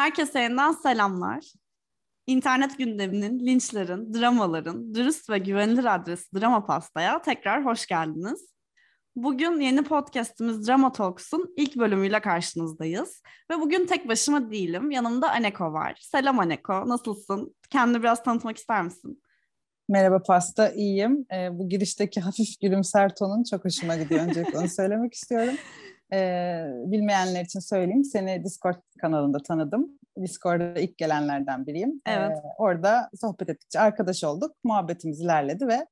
[0.00, 1.52] Herkese yeniden selamlar.
[2.26, 8.52] İnternet gündeminin, linçlerin, dramaların, dürüst ve güvenilir adresi Drama Pasta'ya tekrar hoş geldiniz.
[9.16, 13.22] Bugün yeni podcastimiz Drama Talks'un ilk bölümüyle karşınızdayız.
[13.50, 14.90] Ve bugün tek başıma değilim.
[14.90, 15.98] Yanımda Aneko var.
[16.00, 17.54] Selam Aneko, nasılsın?
[17.70, 19.22] Kendini biraz tanıtmak ister misin?
[19.88, 21.26] Merhaba Pasta, iyiyim.
[21.32, 24.20] Ee, bu girişteki hafif gülümser tonun çok hoşuma gidiyor.
[24.20, 25.54] Öncelikle onu söylemek istiyorum.
[26.12, 28.04] Ee, bilmeyenler için söyleyeyim.
[28.04, 29.88] Seni Discord kanalında tanıdım.
[30.22, 32.00] Discord'a ilk gelenlerden biriyim.
[32.06, 32.36] Evet.
[32.36, 34.52] Ee, orada sohbet ettikçe arkadaş olduk.
[34.64, 35.86] Muhabbetimiz ilerledi ve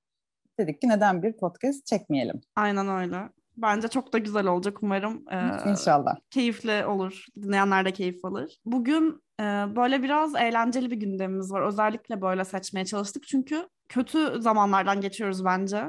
[0.58, 2.40] dedik ki neden bir podcast çekmeyelim?
[2.56, 3.16] Aynen öyle.
[3.56, 5.24] Bence çok da güzel olacak umarım.
[5.32, 6.16] Ee, İnşallah.
[6.30, 7.24] Keyifli olur.
[7.42, 8.58] Dinleyenler de keyif alır.
[8.64, 9.44] Bugün e,
[9.76, 11.62] böyle biraz eğlenceli bir gündemimiz var.
[11.62, 13.26] Özellikle böyle seçmeye çalıştık.
[13.26, 15.84] Çünkü kötü zamanlardan geçiyoruz bence.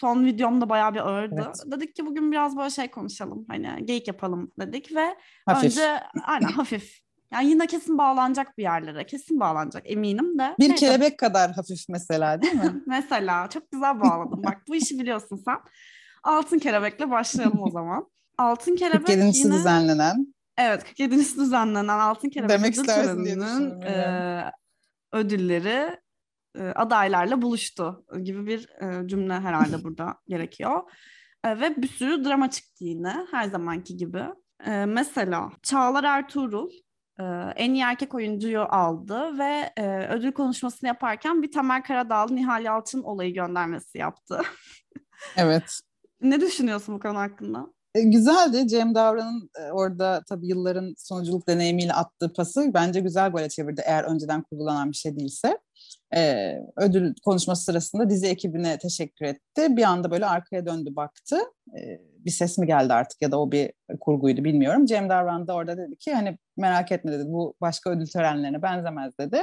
[0.00, 1.42] Son videom da bayağı bir ağırdı.
[1.46, 1.56] Evet.
[1.66, 3.44] Dedik ki bugün biraz böyle şey konuşalım.
[3.48, 5.64] Hani geyik yapalım dedik ve hafif.
[5.64, 7.04] önce aynen hafif.
[7.32, 9.06] Yani yine kesin bağlanacak bir yerlere.
[9.06, 10.54] Kesin bağlanacak eminim de.
[10.58, 10.86] Bir Neyse.
[10.86, 12.82] kelebek kadar hafif mesela değil mi?
[12.86, 14.42] mesela çok güzel bağladım.
[14.44, 15.56] Bak bu işi biliyorsun sen.
[16.22, 18.10] Altın kelebekle başlayalım o zaman.
[18.38, 19.38] Altın kelebek 47.
[19.38, 19.54] yine...
[19.54, 20.34] düzenlenen.
[20.58, 21.16] Evet 47.
[21.16, 23.34] düzenlenen Altın Kelebek Demek istersin diye
[23.90, 24.44] e,
[25.12, 26.03] ödülleri
[26.74, 30.82] adaylarla buluştu gibi bir e, cümle herhalde burada gerekiyor.
[31.44, 34.22] E, ve bir sürü drama çıktı yine her zamanki gibi.
[34.66, 36.70] E, mesela Çağlar Ertuğrul
[37.20, 37.22] e,
[37.56, 43.02] en iyi erkek oyuncuyu aldı ve e, ödül konuşmasını yaparken bir Tamer Karadağlı Nihal Yalçın
[43.02, 44.40] olayı göndermesi yaptı.
[45.36, 45.80] evet.
[46.20, 47.66] ne düşünüyorsun bu konu hakkında?
[47.94, 48.68] E, güzeldi.
[48.68, 54.04] Cem Davran'ın e, orada tabii yılların sonuculuk deneyimiyle attığı pası bence güzel gole çevirdi eğer
[54.04, 55.58] önceden kurgulanan bir şey değilse.
[56.16, 59.76] Ee, ödül konuşması sırasında dizi ekibine teşekkür etti.
[59.76, 61.36] Bir anda böyle arkaya döndü baktı.
[61.78, 64.86] Ee, bir ses mi geldi artık ya da o bir kurguydu bilmiyorum.
[64.86, 69.18] Cem Davran da orada dedi ki hani merak etme dedi bu başka ödül törenlerine benzemez
[69.18, 69.42] dedi.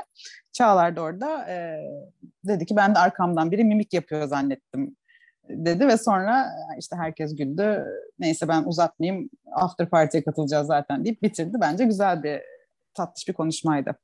[0.52, 1.80] Çağlar da orada e,
[2.48, 4.96] dedi ki ben de arkamdan biri mimik yapıyor zannettim
[5.50, 6.46] dedi ve sonra
[6.80, 7.86] işte herkes güldü.
[8.20, 11.58] Neyse ben uzatmayayım after party'ye katılacağız zaten deyip bitirdi.
[11.62, 12.42] Bence güzel bir
[12.94, 13.96] tatlış bir konuşmaydı.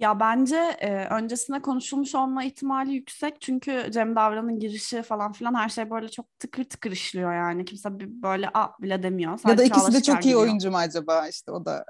[0.00, 5.68] Ya bence e, öncesinde konuşulmuş olma ihtimali yüksek çünkü Cem Davran'ın girişi falan filan her
[5.68, 9.38] şey böyle çok tıkır tıkır işliyor yani kimse bir böyle a bile demiyor.
[9.38, 10.40] Sadece ya da ikisi de çok iyi gidiyor.
[10.40, 11.84] oyuncu mu acaba işte o da.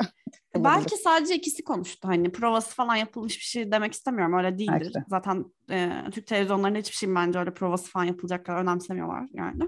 [0.57, 4.93] Belki sadece ikisi konuştu hani provası falan yapılmış bir şey demek istemiyorum öyle değildir.
[4.95, 5.05] Belki.
[5.09, 9.63] Zaten e, Türk televizyonlarında hiçbir şey bence öyle provası falan yapılacak kadar önemsemiyorlar yani.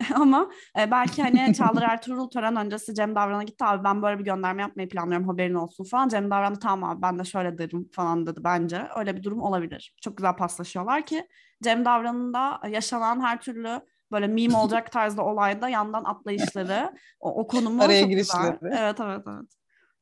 [0.14, 4.24] Ama e, belki hani Çağlar Ertuğrul tören öncesi Cem Davran'a gitti abi ben böyle bir
[4.24, 6.08] gönderme yapmayı planlıyorum haberin olsun falan.
[6.08, 8.82] Cem Davran da tamam abi ben de şöyle derim falan dedi bence.
[8.96, 9.94] Öyle bir durum olabilir.
[10.02, 11.28] Çok güzel paslaşıyorlar ki
[11.62, 13.80] Cem Davran'ın da yaşanan her türlü
[14.12, 18.58] böyle meme olacak tarzda olayda yandan atlayışları, o, o konumu Araya çok güzel.
[18.62, 19.57] Evet evet evet.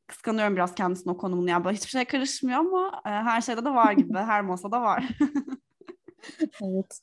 [0.07, 1.51] Kıskanıyorum biraz kendisinin o konumunu.
[1.51, 4.19] Yani hiçbir şey karışmıyor ama e, her şeyde de var gibi.
[4.19, 5.09] her masada var.
[6.63, 7.01] evet.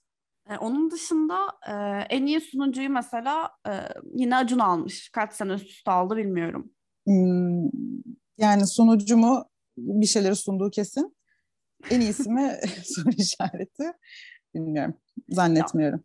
[0.49, 1.73] E, onun dışında e,
[2.15, 3.71] en iyi sunucuyu mesela e,
[4.13, 5.09] yine Acun almış.
[5.09, 6.71] Kaç sene üst üste aldı bilmiyorum.
[7.07, 7.69] Hmm,
[8.37, 9.45] yani sunucu mu
[9.77, 11.17] bir şeyleri sunduğu kesin.
[11.89, 13.83] En iyisi mi soru işareti
[14.55, 14.93] bilmiyorum.
[15.29, 16.03] Zannetmiyorum.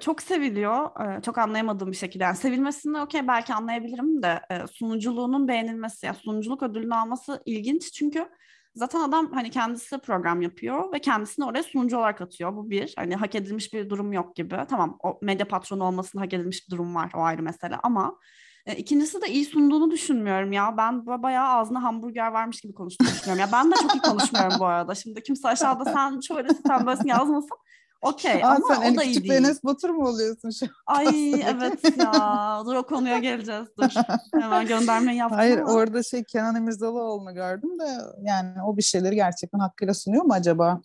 [0.00, 0.90] Çok seviliyor.
[1.22, 2.24] Çok anlayamadığım bir şekilde.
[2.24, 4.40] Yani sevilmesini okey belki anlayabilirim de
[4.72, 7.92] sunuculuğunun beğenilmesi, yani sunuculuk ödülünü alması ilginç.
[7.92, 8.28] Çünkü
[8.74, 12.56] Zaten adam hani kendisi program yapıyor ve kendisini oraya sunucu olarak atıyor.
[12.56, 12.92] Bu bir.
[12.96, 14.56] Hani hak edilmiş bir durum yok gibi.
[14.68, 17.10] Tamam o medya patronu olmasının hak edilmiş bir durum var.
[17.14, 18.18] O ayrı mesele ama
[18.66, 20.76] e, ikincisi de iyi sunduğunu düşünmüyorum ya.
[20.76, 23.40] Ben bayağı ağzına hamburger varmış gibi konuştuğunu düşünüyorum.
[23.40, 24.94] Ya ben de çok iyi konuşmuyorum bu arada.
[24.94, 27.58] Şimdi kimse aşağıda sen şöyle sen böylesin yazmasın.
[28.02, 29.32] Okey ama sen o da iyi değil.
[29.32, 32.62] Enes Batur mu oluyorsun şu Ay evet ya.
[32.66, 33.68] Dur o konuya geleceğiz.
[33.78, 33.90] Dur.
[34.40, 35.72] Hemen göndermeyi yaptım Hayır ama.
[35.72, 37.88] orada şey Kenan İmirzalıoğlu'nu gördüm de
[38.22, 40.80] yani o bir şeyleri gerçekten hakkıyla sunuyor mu acaba?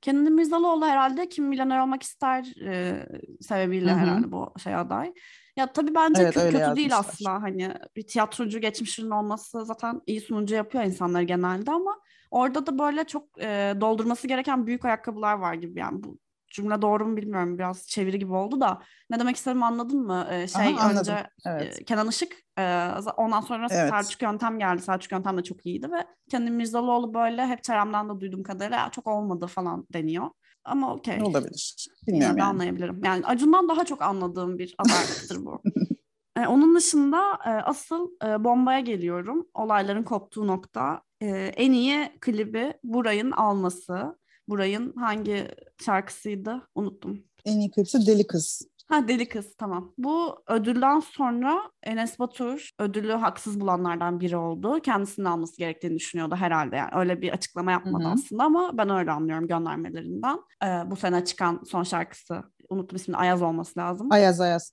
[0.00, 3.06] Kenan İmirzalıoğlu herhalde Kim Milyoner Olmak ister e,
[3.40, 3.98] sebebiyle Hı-hı.
[3.98, 5.12] herhalde bu şey aday.
[5.56, 10.20] Ya tabii bence evet, kötü, kötü değil aslında hani bir tiyatrocu geçmişinin olması zaten iyi
[10.20, 12.00] sunucu yapıyor insanlar genelde ama
[12.30, 16.18] orada da böyle çok e, doldurması gereken büyük ayakkabılar var gibi yani bu
[16.50, 20.26] cümle doğru mu bilmiyorum biraz çeviri gibi oldu da ne demek istedim anladın mı?
[20.30, 21.80] Ee, şey Aha, önce evet.
[21.80, 23.90] e, Kenan Işık e, ondan sonra evet.
[23.90, 24.82] Selçuk Yöntem geldi.
[24.82, 29.06] Selçuk Yöntem de çok iyiydi ve Kenan Mirzalıoğlu böyle hep çevremden de duyduğum kadarıyla çok
[29.06, 30.30] olmadı falan deniyor.
[30.66, 31.22] Ama okey.
[31.22, 31.86] Olabilir.
[32.06, 32.48] Bilmiyorum yani.
[32.48, 33.00] Anlayabilirim.
[33.04, 35.62] Yani Acun'dan daha çok anladığım bir adaylıktır bu.
[36.36, 39.46] e, onun dışında e, asıl e, bombaya geliyorum.
[39.54, 41.02] Olayların koptuğu nokta.
[41.22, 44.18] E, en iyi klibi Buray'ın alması.
[44.48, 45.48] Buray'ın hangi
[45.84, 46.68] şarkısıydı?
[46.74, 47.24] Unuttum.
[47.44, 48.68] En iyi klipsi Deli Kız.
[48.88, 49.92] Ha deli kız tamam.
[49.98, 54.80] Bu ödülden sonra Enes Batur ödülü haksız bulanlardan biri oldu.
[54.82, 56.76] Kendisinin alması gerektiğini düşünüyordu herhalde.
[56.76, 58.12] Yani öyle bir açıklama yapmadı Hı-hı.
[58.12, 60.38] aslında ama ben öyle anlıyorum göndermelerinden.
[60.64, 64.08] Ee, bu sene çıkan son şarkısı unuttum ismini Ayaz olması lazım.
[64.10, 64.72] Ayaz Ayaz.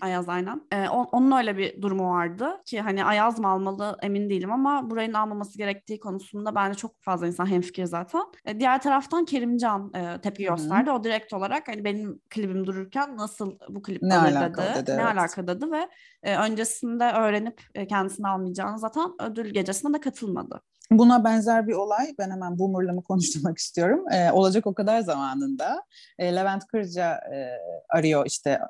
[0.00, 0.62] Ayaz aynen.
[0.72, 4.90] Ee, on, onun öyle bir durumu vardı ki hani Ayaz mı almalı emin değilim ama
[4.90, 8.22] burayın almaması gerektiği konusunda bence çok fazla insan hemfikir zaten.
[8.44, 10.90] Ee, diğer taraftan Kerimcan e, tepki gösterdi.
[10.90, 10.98] Hı-hı.
[10.98, 14.62] O direkt olarak hani benim klibim dururken nasıl bu klip ne alır dedi.
[14.76, 14.90] dedi.
[14.90, 15.04] Ne evet.
[15.04, 15.88] alaka dedi ve
[16.22, 20.60] e, öncesinde öğrenip e, kendisini almayacağını zaten ödül gecesine de katılmadı.
[20.92, 24.04] Buna benzer bir olay, ben hemen Boomer'la konuşturmak istiyorum.
[24.12, 25.82] Ee, olacak o kadar zamanında
[26.18, 27.58] e, Levent Kırca e,
[27.88, 28.60] arıyor işte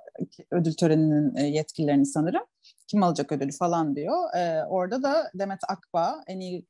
[0.51, 2.43] ödül töreninin e, yetkililerini sanırım.
[2.89, 4.35] Kim alacak ödülü falan diyor.
[4.37, 6.67] E, orada da Demet Akbağ en iyi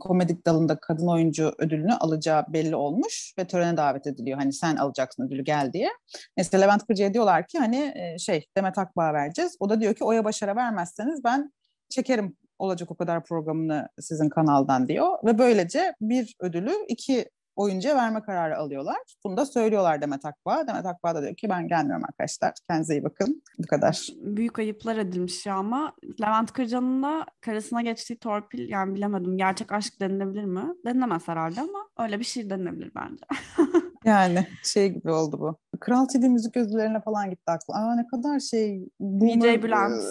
[0.00, 4.38] komedik dalında kadın oyuncu ödülünü alacağı belli olmuş ve törene davet ediliyor.
[4.38, 5.88] Hani sen alacaksın ödülü gel diye.
[6.36, 9.56] Mesela Levent Kırca'ya diyorlar ki hani şey Demet Akbağ vereceğiz.
[9.60, 11.52] O da diyor ki Oya Başar'a vermezseniz ben
[11.88, 15.18] çekerim olacak o kadar programını sizin kanaldan diyor.
[15.24, 18.96] Ve böylece bir ödülü iki oyuncuya verme kararı alıyorlar.
[19.24, 20.66] Bunu da söylüyorlar Demet Akbağ.
[20.66, 22.52] Demet Akbağ da diyor ki ben gelmiyorum arkadaşlar.
[22.70, 23.42] Kendinize iyi bakın.
[23.58, 24.08] Bu kadar.
[24.16, 29.36] Büyük ayıplar edilmiş ya ama Levent Kırca'nın da karısına geçtiği torpil yani bilemedim.
[29.36, 30.74] Gerçek aşk denilebilir mi?
[30.86, 33.24] Denilemez herhalde ama öyle bir şey denilebilir bence.
[34.04, 35.78] yani şey gibi oldu bu.
[35.80, 37.74] Kral TV müzik ödüllerine falan gitti aklı.
[37.74, 38.88] Aa ne kadar şey.
[39.00, 40.02] Boomer, DJ Bülent.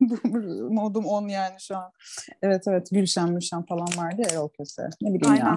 [0.00, 1.92] boomer modum on yani şu an.
[2.42, 4.88] Evet evet Gülşen Mülşen falan vardı ya Erol Köse.
[5.02, 5.56] Ne bileyim Aynen.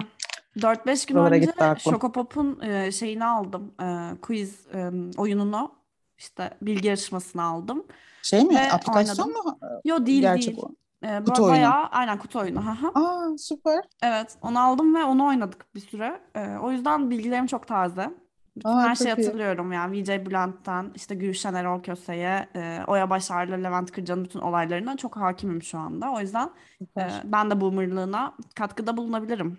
[0.56, 3.72] 4-5 gün Buralara önce Şokopop'un e, şeyini aldım.
[3.82, 5.72] E, quiz e, oyununu.
[6.18, 7.84] işte bilgi yarışmasını aldım.
[8.22, 8.54] Şey mi?
[8.54, 9.44] Ve Aplikasyon oynadım.
[9.44, 9.58] mu?
[9.84, 10.66] Yo değil Gerçek değil.
[10.66, 10.81] O.
[11.02, 11.52] E, kutu oyunu.
[11.54, 12.60] Bayağı, aynen kutu oyunu.
[12.94, 13.84] Aa süper.
[14.02, 16.20] Evet onu aldım ve onu oynadık bir süre.
[16.34, 18.10] E, o yüzden bilgilerim çok taze.
[18.56, 23.56] Bütün Aa, her şeyi hatırlıyorum yani VJ Bülent'ten işte Gülşen Erol Köse'ye, e, Oya Başar'la
[23.56, 26.12] Levent Kırca'nın bütün olaylarına çok hakimim şu anda.
[26.12, 26.50] O yüzden
[26.98, 29.58] e, ben de boomerlığına katkıda bulunabilirim.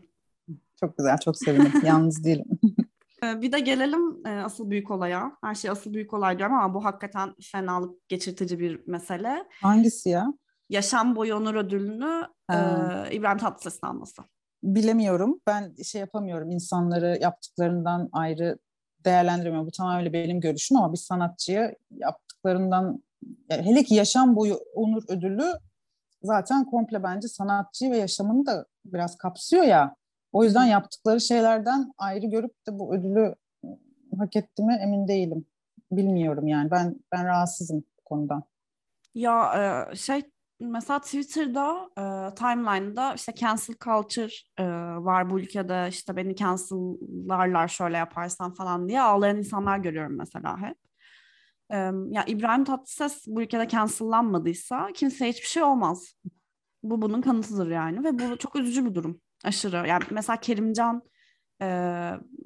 [0.80, 1.72] Çok güzel, çok sevindim.
[1.84, 2.46] Yalnız değilim.
[3.24, 5.38] Ee, bir de gelelim e, asıl büyük olaya.
[5.44, 9.44] Her şey asıl büyük olay diyorum ama bu hakikaten fenalık geçirtici bir mesele.
[9.62, 10.34] Hangisi ya?
[10.74, 12.56] Yaşam boyu onur ödülünü e,
[13.12, 14.22] İbrahim Tatlıses'in alması.
[14.64, 15.42] Bilemiyorum.
[15.48, 16.52] Ben şey yapamıyorum.
[16.52, 18.58] İnsanları yaptıklarından ayrı
[19.06, 19.68] değerlendiremiyorum.
[19.68, 23.04] Bu tamamen benim görüşüm ama bir sanatçıya yaptıklarından
[23.50, 25.54] hele ki yaşam boyu onur ödülü
[26.24, 29.96] zaten komple bence sanatçı ve yaşamını da biraz kapsıyor ya.
[30.32, 33.36] O yüzden yaptıkları şeylerden ayrı görüp de bu ödülü
[34.18, 35.46] hak etti mi emin değilim.
[35.92, 36.72] Bilmiyorum yani.
[36.72, 38.44] Ben ben rahatsızım bu konudan.
[39.16, 40.33] Ya şey
[40.72, 44.66] mesela Twitter'da e, timeline'da işte cancel culture e,
[45.04, 50.78] var bu ülkede işte beni cancel'larlar şöyle yaparsan falan diye ağlayan insanlar görüyorum mesela hep.
[51.72, 51.78] E,
[52.10, 56.16] ya İbrahim Tatlıses bu ülkede cancel'lanmadıysa kimseye hiçbir şey olmaz.
[56.84, 59.22] Bu bunun kanıtıdır yani ve bu çok üzücü bir durum.
[59.44, 59.88] Aşırı.
[59.88, 61.02] Yani mesela Kerimcan
[61.62, 61.68] e,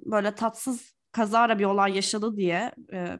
[0.06, 3.20] böyle tatsız kazara bir olay yaşadı diye e,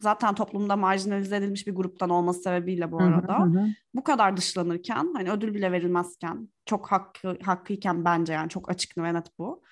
[0.00, 3.66] zaten toplumda marjinalize edilmiş bir gruptan olması sebebiyle bu arada hı hı.
[3.94, 9.14] bu kadar dışlanırken hani ödül bile verilmezken çok hakkı hakkıyken bence yani çok açık ve
[9.14, 9.62] net bu.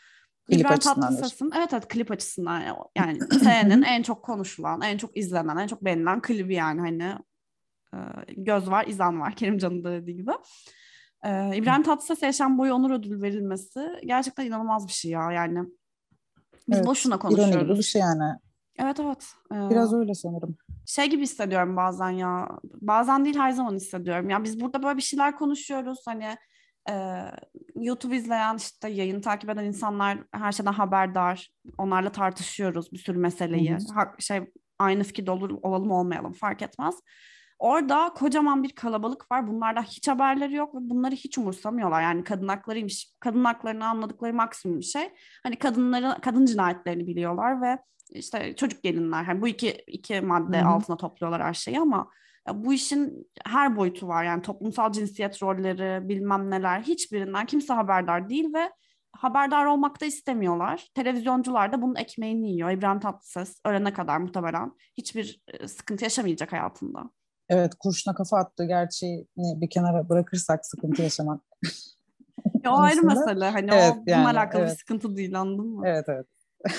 [0.46, 2.62] Klip İbrahim Tatlıses'in evet evet klip açısından
[2.96, 7.18] yani senenin en çok konuşulan, en çok izlenen, en çok beğenilen klibi yani hani
[7.94, 7.98] e,
[8.36, 10.32] göz var, izan var Kerimcan'ın da dediği gibi.
[11.24, 15.58] Ee, İbrahim Tatlıses'e yaşam boyu onur ödülü verilmesi gerçekten inanılmaz bir şey ya yani.
[16.68, 17.54] Biz evet, boşuna konuşuyoruz.
[17.54, 18.38] İroni gibi bir şey yani.
[18.78, 19.32] Evet evet.
[19.52, 20.56] Ee, Biraz öyle sanırım.
[20.86, 22.48] Şey gibi hissediyorum bazen ya.
[22.64, 24.30] Bazen değil her zaman hissediyorum.
[24.30, 26.02] Ya biz burada böyle bir şeyler konuşuyoruz.
[26.06, 26.36] Hani
[26.90, 27.24] e,
[27.76, 31.50] YouTube izleyen işte yayın takip eden insanlar her şeyden haberdar.
[31.78, 33.70] Onlarla tartışıyoruz bir sürü meseleyi.
[33.70, 33.94] Hı hı.
[33.94, 34.40] Ha, şey
[34.78, 36.94] aynı fikirde olur, olalım olmayalım fark etmez.
[37.58, 39.46] Orada kocaman bir kalabalık var.
[39.46, 42.02] Bunlardan hiç haberleri yok ve bunları hiç umursamıyorlar.
[42.02, 43.12] Yani kadın haklarıymış.
[43.20, 45.12] Kadın haklarını anladıkları maksimum şey.
[45.42, 47.78] Hani kadınları, kadın cinayetlerini biliyorlar ve
[48.10, 49.24] işte çocuk gelinler.
[49.24, 50.68] Hani bu iki, iki madde Hı-hı.
[50.68, 52.10] altına topluyorlar her şeyi ama
[52.52, 54.24] bu işin her boyutu var.
[54.24, 58.70] Yani toplumsal cinsiyet rolleri, bilmem neler hiçbirinden kimse haberdar değil ve
[59.12, 60.88] haberdar olmak da istemiyorlar.
[60.94, 62.70] Televizyoncular da bunun ekmeğini yiyor.
[62.70, 67.10] İbrahim Tatlıses ölene kadar muhtemelen hiçbir sıkıntı yaşamayacak hayatında.
[67.48, 71.40] Evet kurşuna kafa attığı gerçeğini bir kenara bırakırsak sıkıntı yaşamak.
[72.64, 73.50] ya o ayrı mesele.
[73.50, 74.72] Hani evet, o yani, alakalı evet.
[74.72, 75.82] bir sıkıntı değil anladın mı?
[75.86, 76.26] Evet evet.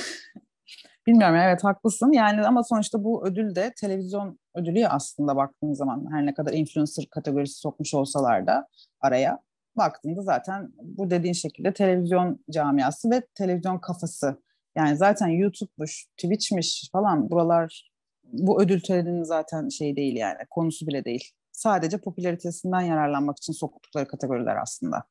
[1.07, 6.07] Bilmiyorum evet haklısın yani ama sonuçta bu ödül de televizyon ödülü ya aslında baktığın zaman
[6.11, 8.67] her ne kadar influencer kategorisi sokmuş olsalar da
[9.01, 9.39] araya
[9.77, 14.41] baktığında zaten bu dediğin şekilde televizyon camiası ve televizyon kafası
[14.75, 17.91] yani zaten YouTube'muş, Twitch'miş falan buralar
[18.37, 21.31] bu ödül töreninin zaten şey değil yani konusu bile değil.
[21.51, 25.03] Sadece popülaritesinden yararlanmak için soktukları kategoriler aslında.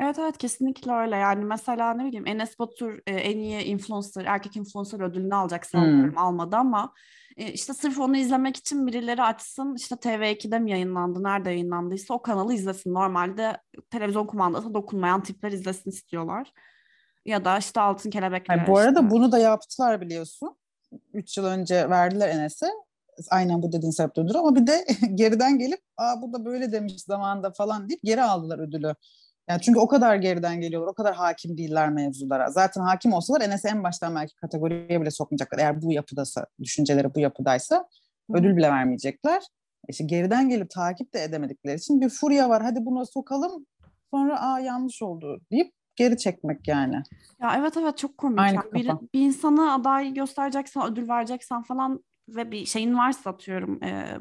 [0.00, 1.16] Evet evet kesinlikle öyle.
[1.16, 6.10] Yani mesela ne bileyim Enes Batur e, en iyi influencer, erkek influencer ödülünü alacak sanıyorum
[6.10, 6.18] hmm.
[6.18, 6.92] almadı ama
[7.36, 12.22] e, işte sırf onu izlemek için birileri açsın işte TV2'de mi yayınlandı, nerede yayınlandıysa o
[12.22, 12.94] kanalı izlesin.
[12.94, 13.56] Normalde
[13.90, 16.52] televizyon kumandası dokunmayan tipler izlesin istiyorlar.
[17.24, 18.56] Ya da işte Altın Kelebekler.
[18.56, 19.10] Yani bu arada işte.
[19.10, 20.56] bunu da yaptılar biliyorsun.
[21.12, 22.66] Üç yıl önce verdiler Enes'e.
[23.30, 27.02] Aynen bu dediğin sebepten ödülü ama bir de geriden gelip Aa, bu da böyle demiş
[27.02, 28.94] zamanında falan deyip geri aldılar ödülü.
[29.48, 32.50] Yani çünkü o kadar geriden geliyorlar, o kadar hakim değiller mevzulara.
[32.50, 35.58] Zaten hakim olsalar Enes'i en baştan belki kategoriye bile sokmayacaklar.
[35.58, 37.76] Eğer bu yapıdasa, düşünceleri bu yapıdaysa
[38.30, 38.38] Hı.
[38.38, 39.42] ödül bile vermeyecekler.
[39.88, 42.62] İşte geriden gelip takip de edemedikleri için bir furya var.
[42.62, 43.66] Hadi buna sokalım.
[44.10, 47.02] Sonra aa yanlış oldu deyip geri çekmek yani.
[47.40, 48.40] Ya evet evet çok komik.
[48.40, 53.82] Aynı yani bir, bir insanı aday göstereceksen, ödül vereceksen falan ve bir şeyin varsa atıyorum
[53.82, 54.18] e,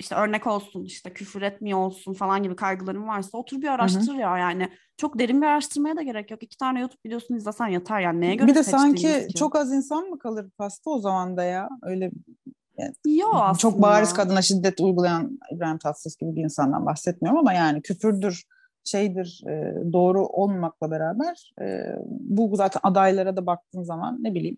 [0.00, 4.20] işte örnek olsun işte küfür etmiyor olsun falan gibi kaygıların varsa otur bir araştır Hı-hı.
[4.20, 6.42] ya yani çok derin bir araştırmaya da gerek yok.
[6.42, 9.34] İki tane YouTube videosunu izlesen yeter yani neye göre Bir de sanki ki?
[9.36, 12.10] çok az insan mı kalır pasta o zaman da ya öyle
[12.78, 13.58] yani, Yo aslında.
[13.58, 18.44] Çok bariz kadına şiddet uygulayan İbrahim Tatlıses gibi bir insandan bahsetmiyorum ama yani küfürdür
[18.84, 24.56] şeydir e, doğru olmamakla beraber e, bu zaten adaylara da baktığın zaman ne bileyim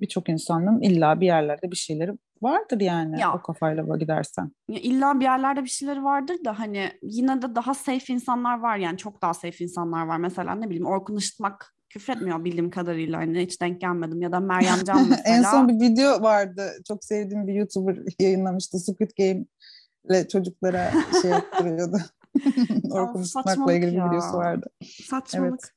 [0.00, 4.50] birçok insanın illa bir yerlerde bir şeyleri vardır yani ya, o kafayla gidersen.
[4.68, 8.76] Ya illa bir yerlerde bir şeyleri vardır da hani yine de daha safe insanlar var
[8.76, 10.18] yani çok daha safe insanlar var.
[10.18, 14.84] Mesela ne bileyim Orkun Işıtmak küfretmiyor bildiğim kadarıyla hani hiç denk gelmedim ya da Meryem
[14.84, 15.36] Can mesela.
[15.36, 19.44] en son bir video vardı çok sevdiğim bir YouTuber yayınlamıştı Squid Game
[20.04, 20.90] ile çocuklara
[21.22, 21.96] şey yaptırıyordu.
[22.90, 24.66] Orkun Işıtmak'la ilgili bir videosu vardı.
[25.04, 25.50] Saçmalık.
[25.50, 25.72] Evet.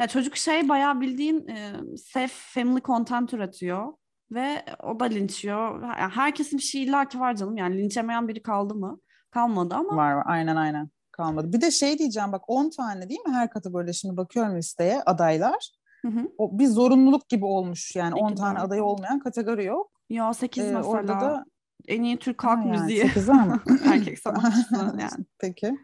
[0.00, 3.92] Ya çocuk şey bayağı bildiğin e, safe family content üretiyor
[4.30, 5.82] ve o da linçiyor.
[5.82, 7.56] Yani herkesin bir şey illaki var canım.
[7.56, 9.00] Yani linç yemeyen biri kaldı mı?
[9.30, 9.96] Kalmadı ama.
[9.96, 11.52] Var var aynen aynen kalmadı.
[11.52, 15.70] Bir de şey diyeceğim bak 10 tane değil mi her kategoride şimdi bakıyorum listeye adaylar.
[16.02, 16.32] Hı hı.
[16.38, 19.90] O bir zorunluluk gibi olmuş yani 10 tane adayı olmayan kategori yok.
[20.10, 20.84] Ya 8 ee, mesela.
[20.84, 21.44] Orada da
[21.88, 23.00] en iyi Türk halk yani, müziği.
[23.00, 23.62] 8 ama.
[23.84, 25.24] Erkek sanatçısı yani.
[25.38, 25.74] Peki.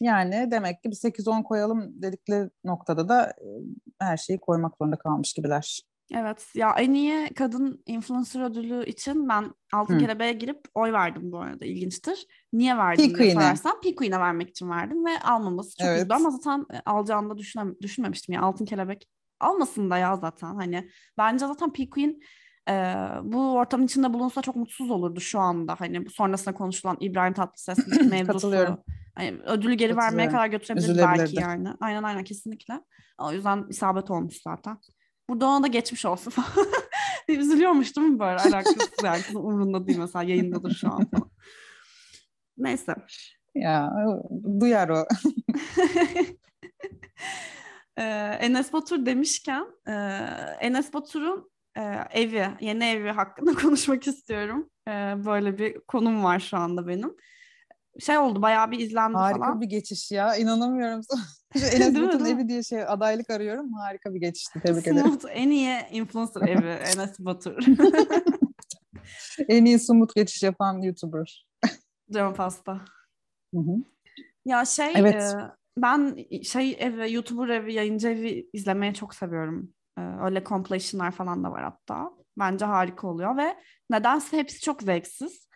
[0.00, 3.46] Yani demek ki bir 8-10 koyalım dedikleri noktada da e,
[3.98, 5.80] her şeyi koymak zorunda kalmış gibiler.
[6.14, 11.38] Evet ya en iyi kadın influencer ödülü için ben Altın Kelebeğe girip oy verdim bu
[11.38, 12.26] arada ilginçtir.
[12.52, 16.02] Niye verdim P diye sorarsan P Queen'e vermek için verdim ve almaması çok evet.
[16.02, 19.08] üzdü ama zaten e, alacağını da düşünem düşünmemiştim ya Altın Kelebek
[19.40, 22.20] almasın da ya zaten hani bence zaten P Queen
[22.68, 22.72] e,
[23.22, 27.78] bu ortamın içinde bulunsa çok mutsuz olurdu şu anda hani sonrasında konuşulan İbrahim Tatlıses
[28.10, 28.32] mevzusu.
[28.32, 28.78] Katılıyorum.
[29.14, 31.68] Hani ödülü geri vermeye kadar götürebilir belki yani.
[31.80, 32.80] Aynen aynen kesinlikle.
[33.18, 34.78] O yüzden isabet olmuş zaten.
[35.28, 36.68] Burada ona da geçmiş olsun falan.
[37.28, 39.22] Üzülüyormuş değil mi böyle alakasız yani.
[39.34, 41.30] Umurunda değil mesela yayındadır şu an falan.
[42.58, 42.94] Neyse.
[43.54, 43.92] Ya
[44.60, 45.04] duyar o.
[47.96, 48.02] ee,
[48.40, 49.92] Enes Batur demişken e,
[50.60, 54.70] Enes Batur'un e, evi, yeni evi hakkında konuşmak istiyorum.
[54.88, 54.92] E,
[55.24, 57.16] böyle bir konum var şu anda benim
[58.00, 59.46] şey oldu bayağı bir izlendi Harika falan.
[59.46, 61.00] Harika bir geçiş ya inanamıyorum.
[61.72, 63.72] Enes Batur'un evi diye şey adaylık arıyorum.
[63.72, 65.30] Harika bir geçişti tebrik Smooth, ederim.
[65.34, 67.64] En iyi influencer evi Enes Batur.
[69.48, 71.46] en iyi smooth geçiş yapan YouTuber.
[72.12, 72.80] Cam pasta.
[73.54, 73.76] Hı hı.
[74.44, 75.22] Ya şey evet.
[75.22, 75.36] e,
[75.78, 79.74] ben şey evi, YouTuber evi, yayıncı evi izlemeye çok seviyorum.
[79.98, 82.10] E, öyle compilation'lar falan da var hatta.
[82.38, 83.56] Bence harika oluyor ve
[83.90, 85.48] nedense hepsi çok zevksiz.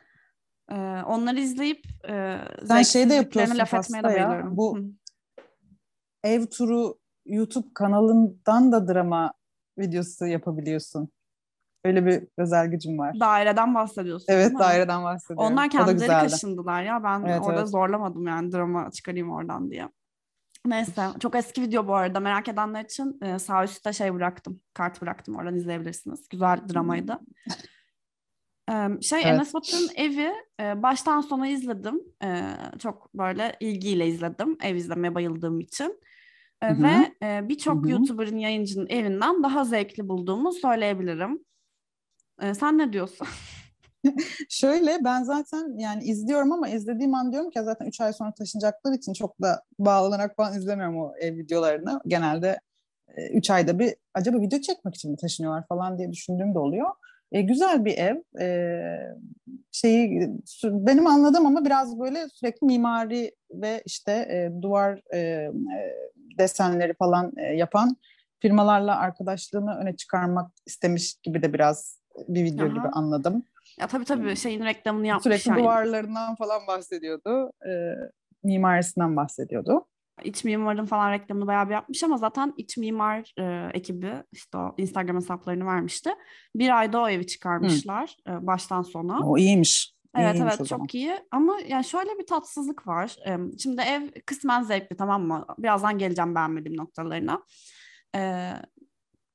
[0.71, 4.43] Ee, onları izleyip e, Sen şey de yapıyorsun laf etmeye de ya.
[4.51, 4.83] Bu Hı.
[6.25, 9.33] ev turu YouTube kanalından da drama
[9.79, 11.09] videosu yapabiliyorsun.
[11.85, 13.21] Öyle bir özel gücüm var.
[13.21, 14.27] Daireden bahsediyorsun.
[14.29, 15.53] Evet daireden bahsediyorum.
[15.53, 17.05] Onlar kendileri kaşındılar ya.
[17.05, 17.69] Ben evet, orada evet.
[17.69, 19.89] zorlamadım yani drama çıkarayım oradan diye.
[20.69, 24.61] Neyse çok eski video bu arada merak edenler için e, sağ üstte şey bıraktım.
[24.75, 26.29] Kart bıraktım oradan izleyebilirsiniz.
[26.29, 27.19] Güzel dramaydı.
[29.01, 29.27] Şey evet.
[29.27, 30.33] Enes Batur'un evi
[30.83, 32.01] baştan sona izledim.
[32.79, 34.59] Çok böyle ilgiyle izledim.
[34.63, 36.01] Ev izlemeye bayıldığım için.
[36.63, 36.83] Hı-hı.
[36.83, 41.45] Ve birçok YouTuber'ın yayıncının evinden daha zevkli bulduğumu söyleyebilirim.
[42.53, 43.27] Sen ne diyorsun?
[44.49, 48.95] Şöyle ben zaten yani izliyorum ama izlediğim an diyorum ki zaten 3 ay sonra taşınacakları
[48.95, 52.01] için çok da bağlanarak falan izlemiyorum o ev videolarını.
[52.07, 52.61] Genelde
[53.33, 56.89] 3 ayda bir acaba video çekmek için mi taşınıyorlar falan diye düşündüğüm de oluyor.
[57.33, 58.17] E, güzel bir ev.
[58.41, 58.81] E,
[59.73, 60.31] şeyi
[60.65, 65.51] benim anladığım ama biraz böyle sürekli mimari ve işte e, duvar e, e,
[66.39, 67.97] desenleri falan e, yapan
[68.41, 72.75] firmalarla arkadaşlığını öne çıkarmak istemiş gibi de biraz bir video Aha.
[72.75, 73.45] gibi anladım.
[73.81, 75.23] Ya tabii tabii şeyin reklamını yapmış.
[75.23, 75.63] Sürekli yani.
[75.63, 77.53] duvarlarından falan bahsediyordu.
[77.67, 77.73] E,
[78.43, 79.87] mimarisinden bahsediyordu.
[80.25, 84.75] İç mimarın falan reklamını bayağı bir yapmış ama zaten iç mimar e, ekibi işte o
[84.77, 86.11] Instagram hesaplarını vermişti.
[86.55, 89.29] Bir ayda o evi çıkarmışlar e, baştan sona.
[89.29, 89.95] O iyiymiş.
[90.17, 93.17] Evet İyiymiş evet çok iyi ama yani şöyle bir tatsızlık var.
[93.27, 95.47] E, şimdi ev kısmen zevkli tamam mı?
[95.59, 97.43] Birazdan geleceğim beğenmediğim noktalarına.
[98.17, 98.53] E,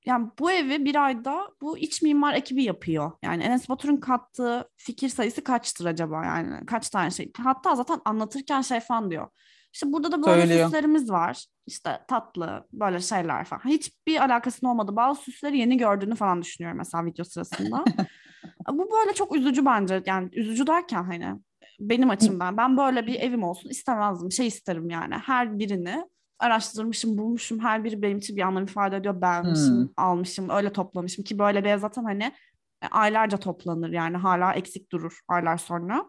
[0.05, 3.11] yani bu evi bir ayda bu iç mimar ekibi yapıyor.
[3.23, 7.31] Yani Enes Batur'un kattığı fikir sayısı kaçtır acaba yani kaç tane şey.
[7.43, 9.27] Hatta zaten anlatırken şey falan diyor.
[9.73, 10.65] İşte burada da böyle Söylüyor.
[10.65, 11.45] süslerimiz var.
[11.67, 13.65] İşte tatlı böyle şeyler falan.
[13.65, 14.95] Hiçbir alakasının olmadı.
[14.95, 17.83] Bazı süsleri yeni gördüğünü falan düşünüyorum mesela video sırasında.
[18.71, 20.03] bu böyle çok üzücü bence.
[20.05, 21.39] Yani üzücü derken hani
[21.79, 24.31] benim açımdan ben böyle bir evim olsun istemezdim.
[24.31, 26.05] Şey isterim yani her birini
[26.39, 27.59] araştırmışım, bulmuşum.
[27.59, 29.21] Her biri benim için bir anlam ifade ediyor.
[29.21, 29.89] Beğenmişim, hmm.
[29.97, 32.23] almışım, öyle toplamışım ki böyle ev zaten hani
[32.81, 36.05] e, aylarca toplanır yani hala eksik durur aylar sonra.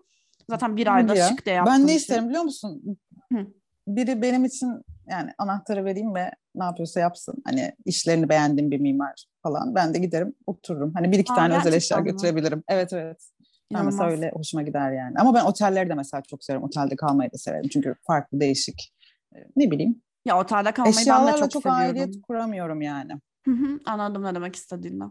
[0.50, 1.28] Zaten bir ayda ya.
[1.28, 1.74] şık diye yaptım.
[1.74, 2.98] Ben ne isterim biliyor musun?
[3.32, 3.46] Hı.
[3.88, 7.34] Biri benim için yani anahtarı vereyim ve ne yapıyorsa yapsın.
[7.44, 9.74] Hani işlerini beğendiğim bir mimar falan.
[9.74, 10.94] Ben de giderim otururum.
[10.94, 12.04] Hani bir iki Aa, tane özel eşya mi?
[12.04, 12.62] götürebilirim.
[12.68, 13.30] Evet evet.
[13.74, 15.14] Ben mesela öyle hoşuma gider yani.
[15.18, 16.64] Ama ben otelleri de mesela çok severim.
[16.64, 17.68] Otelde kalmayı da severim.
[17.68, 18.94] Çünkü farklı değişik
[19.34, 20.02] e, ne bileyim.
[20.24, 21.86] Ya otelde kalmayı ben de çok, çok seviyorum.
[21.86, 23.12] aidiyet kuramıyorum yani.
[23.44, 25.04] Hı hı, anladım ne demek istediğini.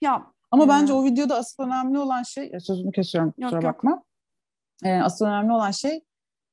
[0.00, 0.68] Ya ama e...
[0.68, 3.90] bence o videoda asıl önemli olan şey sözünü kesiyorum kusura yok, bakma.
[3.90, 4.02] Yok.
[4.84, 6.00] E, asıl önemli olan şey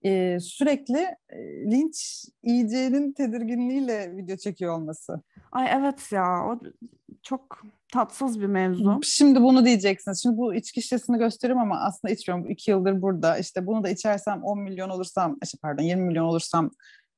[0.06, 1.38] e, sürekli e,
[1.72, 5.22] linç yiyeceğinin tedirginliğiyle video çekiyor olması.
[5.52, 6.60] Ay evet ya o
[7.24, 7.62] çok
[7.94, 9.00] tatsız bir mevzu.
[9.04, 10.24] Şimdi bunu diyeceksiniz.
[10.24, 12.50] Şimdi bu içki şişesini gösteririm ama aslında içmiyorum.
[12.50, 13.38] İki yıldır burada.
[13.38, 16.72] İşte bunu da içersem 10 milyon olursam, işte pardon 20 milyon olursam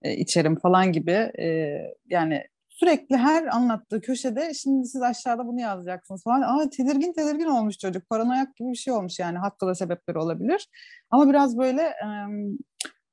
[0.06, 1.32] e, içerim falan gibi.
[1.40, 1.78] E,
[2.10, 6.42] yani sürekli her anlattığı köşede şimdi siz aşağıda bunu yazacaksınız falan.
[6.42, 8.10] Aa tedirgin tedirgin olmuş çocuk.
[8.10, 9.38] Paranoyak gibi bir şey olmuş yani.
[9.38, 10.68] Haklı da sebepleri olabilir.
[11.12, 12.08] Ama biraz böyle e,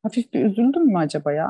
[0.02, 1.49] hafif bir üzüldüm mü acaba ya?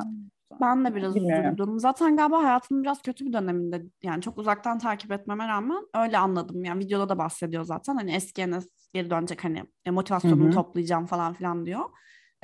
[0.60, 1.46] Ben de biraz Bilmiyorum.
[1.46, 1.78] üzüldüm.
[1.78, 6.64] Zaten galiba hayatımın biraz kötü bir döneminde yani çok uzaktan takip etmeme rağmen öyle anladım.
[6.64, 7.96] Yani videoda da bahsediyor zaten.
[7.96, 10.52] Hani eski Enes geri dönecek hani e, motivasyonumu Hı-hı.
[10.52, 11.84] toplayacağım falan filan diyor.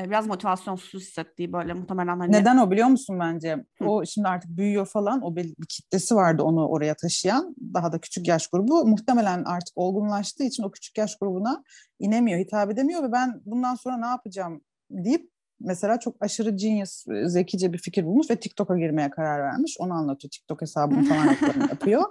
[0.01, 2.33] E, biraz motivasyonsuz hissettiği böyle muhtemelen hani.
[2.33, 3.65] Neden o biliyor musun bence?
[3.79, 3.85] Hı.
[3.85, 5.23] O şimdi artık büyüyor falan.
[5.23, 7.55] O bir, bir kitlesi vardı onu oraya taşıyan.
[7.75, 8.87] Daha da küçük yaş grubu.
[8.87, 11.65] Muhtemelen artık olgunlaştığı için o küçük yaş grubuna
[11.99, 17.29] inemiyor, hitap edemiyor ve ben bundan sonra ne yapacağım deyip mesela çok aşırı genius, e,
[17.29, 19.77] zekice bir fikir bulmuş ve TikTok'a girmeye karar vermiş.
[19.79, 20.31] Onu anlatıyor.
[20.31, 21.27] TikTok hesabını falan
[21.71, 22.05] yapıyor.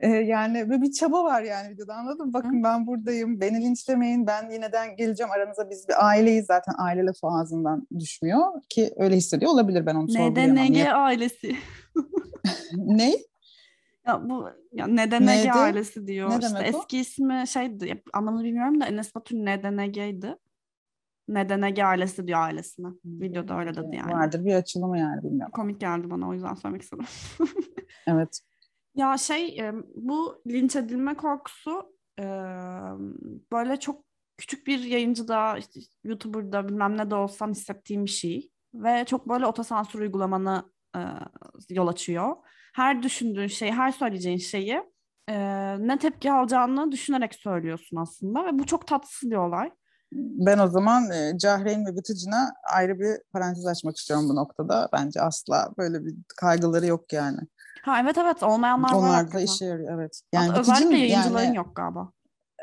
[0.00, 2.32] Ee, yani ve bir çaba var yani videoda anladın mı?
[2.32, 3.40] Bakın ben buradayım.
[3.40, 4.26] Beni linçlemeyin.
[4.26, 5.32] Ben yineden geleceğim.
[5.32, 6.74] Aranıza biz bir aileyiz zaten.
[6.78, 8.40] Aile lafı ağzından düşmüyor.
[8.68, 9.86] Ki öyle hissediyor olabilir.
[9.86, 10.06] Ben onu.
[10.14, 11.56] Neden Ege ailesi?
[12.76, 13.12] ne?
[14.06, 15.26] Ya bu ya neden?
[15.26, 16.30] Ege ailesi diyor.
[16.30, 17.00] Ne işte eski o?
[17.00, 20.36] ismi şeydi anlamını bilmiyorum da Enes Batur neden Ege'ydi.
[21.28, 22.88] Neden Ege ailesi diyor ailesine.
[23.04, 24.12] Videoda öyle dedi yani.
[24.12, 25.52] Vardır bir açılımı yani bilmiyorum.
[25.52, 27.06] Komik geldi bana o yüzden söylemek istedim.
[28.06, 28.40] evet.
[28.94, 29.60] Ya şey
[29.94, 31.96] bu linç edilme korkusu
[33.52, 34.04] böyle çok
[34.36, 38.50] küçük bir yayıncıda işte YouTuber'da bilmem ne de olsam hissettiğim bir şey.
[38.74, 40.64] Ve çok böyle otosansür uygulamanı
[41.70, 42.36] yol açıyor.
[42.74, 44.82] Her düşündüğün şey, her söyleyeceğin şeyi
[45.78, 48.44] ne tepki alacağını düşünerek söylüyorsun aslında.
[48.44, 49.70] Ve bu çok tatsız bir olay.
[50.12, 54.88] Ben o zaman e, Cahreyn ve Vıtıcın'a ayrı bir parantez açmak istiyorum bu noktada.
[54.92, 57.38] Bence asla böyle bir kaygıları yok yani.
[57.82, 59.08] Ha evet evet olmayanlar Onlar var.
[59.08, 60.20] Onlar da işe yarıyor evet.
[60.32, 62.12] Yani Hatta özellikle yayıncıların yani, yok galiba.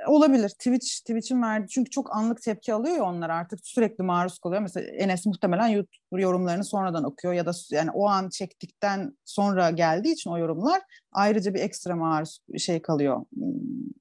[0.07, 0.49] Olabilir.
[0.49, 4.61] Twitch Twitch'in verdiği çünkü çok anlık tepki alıyor ya onlar artık sürekli maruz kalıyor.
[4.61, 10.13] Mesela Enes muhtemelen YouTube yorumlarını sonradan okuyor ya da yani o an çektikten sonra geldiği
[10.13, 13.25] için o yorumlar ayrıca bir ekstra maruz şey kalıyor.
[13.33, 13.43] Hmm,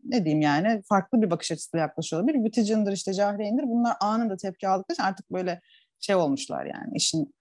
[0.04, 2.44] ne diyeyim yani farklı bir bakış açısıyla yaklaşıyor olabilir.
[2.44, 5.60] Vıtıcındır işte Cahreyn'dir bunlar anında tepki aldıkları için artık böyle
[6.00, 7.34] şey olmuşlar yani işin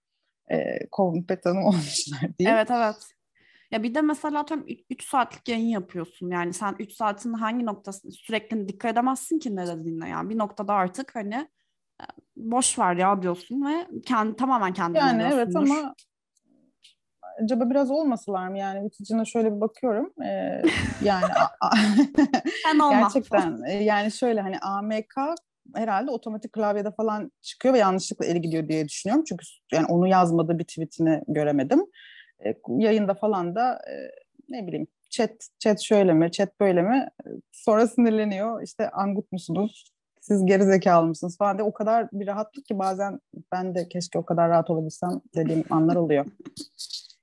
[0.50, 2.50] e, kompetanı olmuşlar diye.
[2.50, 3.15] Evet evet.
[3.70, 6.30] Ya bir de mesela atıyorum 3 saatlik yayın yapıyorsun.
[6.30, 10.08] Yani sen 3 saatin hangi noktasını sürekli dikkat edemezsin ki ne dediğine.
[10.08, 10.30] Yani.
[10.30, 11.34] Bir noktada artık hani
[12.00, 12.04] e,
[12.36, 15.94] boş ver ya diyorsun ve kendi tamamen kendine Yani evet ama
[17.44, 18.58] acaba biraz olmasalar mı?
[18.58, 20.62] Yani biticine şöyle bir bakıyorum ee,
[21.02, 21.24] yani
[22.90, 25.14] gerçekten e, yani şöyle hani AMK
[25.74, 29.24] herhalde otomatik klavyede falan çıkıyor ve yanlışlıkla eli gidiyor diye düşünüyorum.
[29.28, 31.86] Çünkü yani onu yazmadığı bir tweetini göremedim
[32.44, 33.94] e, yayında falan da e,
[34.48, 37.08] ne bileyim chat chat şöyle mi chat böyle mi
[37.52, 39.96] sonra sinirleniyor işte angut musunuz
[40.26, 43.20] siz geri zekalı mısınız falan diye o kadar bir rahatlık ki bazen
[43.52, 46.26] ben de keşke o kadar rahat olabilsem dediğim anlar oluyor.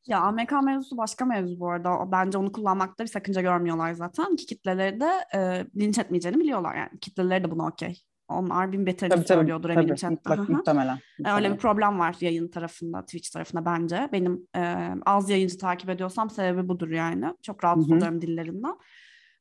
[0.08, 2.12] Ya AMK mevzusu başka mevzu bu arada.
[2.12, 4.36] Bence onu kullanmakta bir sakınca görmüyorlar zaten.
[4.36, 7.00] Ki kitleleri de e, linç etmeyeceğini biliyorlar yani.
[7.02, 8.02] Kitleleri de buna okey.
[8.34, 11.36] Onlar bin beterini tabii, söylüyordur tabii, eminim tabii, mutlak, muhtemelen, muhtemelen.
[11.36, 14.10] Öyle bir problem var yayın tarafında, Twitch tarafında bence.
[14.12, 17.34] Benim e, az yayıncı takip ediyorsam sebebi budur yani.
[17.42, 18.76] Çok rahatsız oluyorum dillerinden.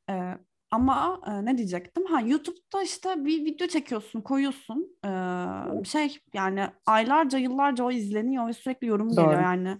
[0.09, 0.37] E,
[0.71, 2.05] ama e, ne diyecektim?
[2.05, 4.97] Ha YouTube'da işte bir video çekiyorsun, koyuyorsun.
[5.05, 5.09] E,
[5.83, 9.25] şey yani aylarca, yıllarca o izleniyor ve sürekli yorum Doğru.
[9.25, 9.77] geliyor yani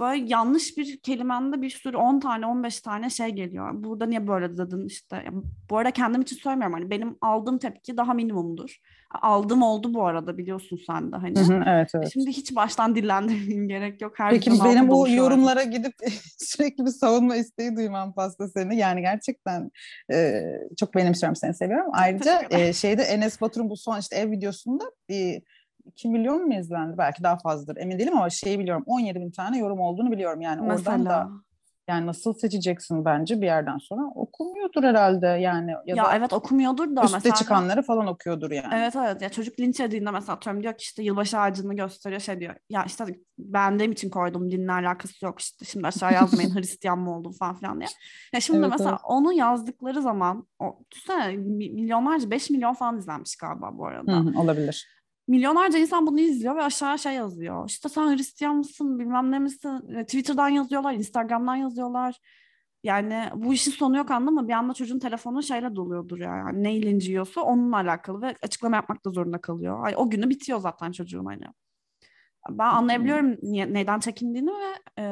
[0.00, 3.70] böyle yanlış bir kelimende bir sürü 10 tane 15 tane şey geliyor.
[3.74, 5.24] Burada niye böyle dedin işte.
[5.70, 8.78] bu arada kendim için söylemiyorum hani benim aldığım tepki daha minimumdur.
[9.22, 11.38] Aldığım oldu bu arada biliyorsun sen de hani.
[11.38, 12.10] Hı hı, evet evet.
[12.12, 14.18] Şimdi hiç baştan dillendirmeyeyim gerek yok.
[14.18, 15.94] Her Peki benim bu yorumlara gidip
[16.38, 18.76] sürekli bir savunma isteği duymam pasta seni.
[18.76, 19.70] Yani gerçekten
[20.12, 20.42] e,
[20.80, 21.90] çok benimsiyorum seni seviyorum.
[21.92, 25.42] Ayrıca e, şeyde Enes Batur'un bu son işte ev videosunda bir
[25.84, 26.98] 2 milyon mu izlendi?
[26.98, 27.80] Belki daha fazladır.
[27.80, 28.84] Emin değilim ama şeyi biliyorum.
[28.86, 30.40] 17 bin tane yorum olduğunu biliyorum.
[30.40, 30.96] Yani Mesela.
[30.96, 31.28] oradan da
[31.88, 37.02] yani nasıl seçeceksin bence bir yerden sonra okumuyordur herhalde yani ya, ya evet okumuyordur da
[37.04, 38.74] üstte mesela çıkanları falan okuyordur yani.
[38.74, 42.40] Evet evet ya çocuk linç edildiğinde mesela atıyorum diyor ki işte yılbaşı ağacını gösteriyor şey
[42.40, 43.04] diyor ya işte
[43.38, 47.80] beğendiğim için koydum dinle alakası yok işte şimdi aşağı yazmayın Hristiyan mı oldum falan filan
[47.80, 47.88] diye.
[48.34, 49.00] Ya şimdi evet, mesela evet.
[49.04, 54.12] onu yazdıkları zaman o düşünsene milyonlarca 5 milyon falan izlenmiş galiba bu arada.
[54.12, 57.68] Hı, olabilir milyonlarca insan bunu izliyor ve aşağı şey yazıyor.
[57.68, 59.94] İşte sen Hristiyan mısın bilmem ne misin?
[59.96, 62.18] E, Twitter'dan yazıyorlar, Instagram'dan yazıyorlar.
[62.84, 64.48] Yani bu işin sonu yok anladın mı?
[64.48, 66.36] Bir anda çocuğun telefonu şeyle doluyordur ya.
[66.36, 69.86] Yani ne ilinci onunla alakalı ve açıklama yapmak da zorunda kalıyor.
[69.86, 71.44] Ay, o günü bitiyor zaten çocuğun hani.
[72.50, 75.04] Ben anlayabiliyorum niye, neden çekindiğini ve e,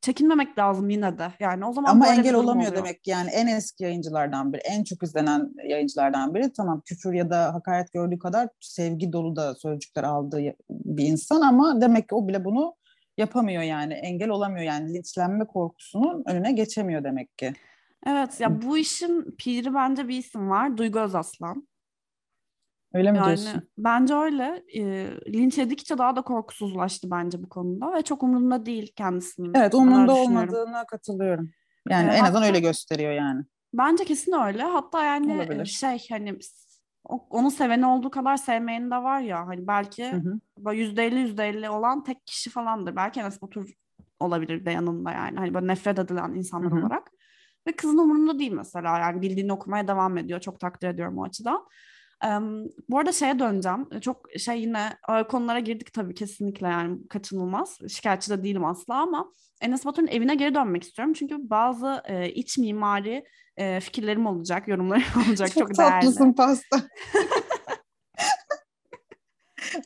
[0.00, 1.32] çekinmemek lazım yine de.
[1.40, 2.84] Yani o zaman Ama engel olamıyor oluyor.
[2.84, 6.52] demek yani en eski yayıncılardan biri, en çok izlenen yayıncılardan biri.
[6.52, 11.80] Tamam küfür ya da hakaret gördüğü kadar sevgi dolu da sözcükler aldığı bir insan ama
[11.80, 12.74] demek ki o bile bunu
[13.18, 13.94] yapamıyor yani.
[13.94, 17.52] Engel olamıyor yani linçlenme korkusunun önüne geçemiyor demek ki.
[18.06, 20.76] Evet ya bu işin piri bence bir isim var.
[20.76, 21.68] Duygu Özaslan.
[22.94, 23.62] Öyle mi yani, diyorsun?
[23.78, 24.64] Bence öyle.
[24.74, 24.82] E,
[25.32, 29.54] linç edikçe daha da korkusuzlaştı bence bu konuda ve çok umurunda değil kendisinin.
[29.54, 31.50] Evet umurunda olmadığına katılıyorum.
[31.88, 33.44] Yani ee, en azından öyle gösteriyor yani.
[33.74, 34.62] Bence kesin öyle.
[34.62, 35.66] Hatta yani Olabilir.
[35.66, 36.38] şey hani
[37.30, 40.12] onu seveni olduğu kadar sevmeyeni de var ya hani belki
[40.72, 42.96] yüzde elli yüzde elli olan tek kişi falandır.
[42.96, 43.70] Belki Enes Batur
[44.20, 46.80] olabilir de yanında yani hani böyle nefret edilen insanlar hı hı.
[46.80, 47.10] olarak.
[47.66, 50.40] Ve kızın umurunda değil mesela yani bildiğini okumaya devam ediyor.
[50.40, 51.66] Çok takdir ediyorum o açıdan.
[52.88, 54.00] Bu arada şeye döneceğim.
[54.00, 54.88] Çok şey yine
[55.28, 57.78] konulara girdik tabii kesinlikle yani kaçınılmaz.
[57.88, 61.14] Şikayetçi de değilim asla ama Enes Batur'un evine geri dönmek istiyorum.
[61.14, 63.24] Çünkü bazı e, iç mimari
[63.56, 65.48] e, fikirlerim olacak, yorumlarım olacak.
[65.48, 65.90] Çok, çok değerli.
[65.90, 66.76] tatlısın pasta.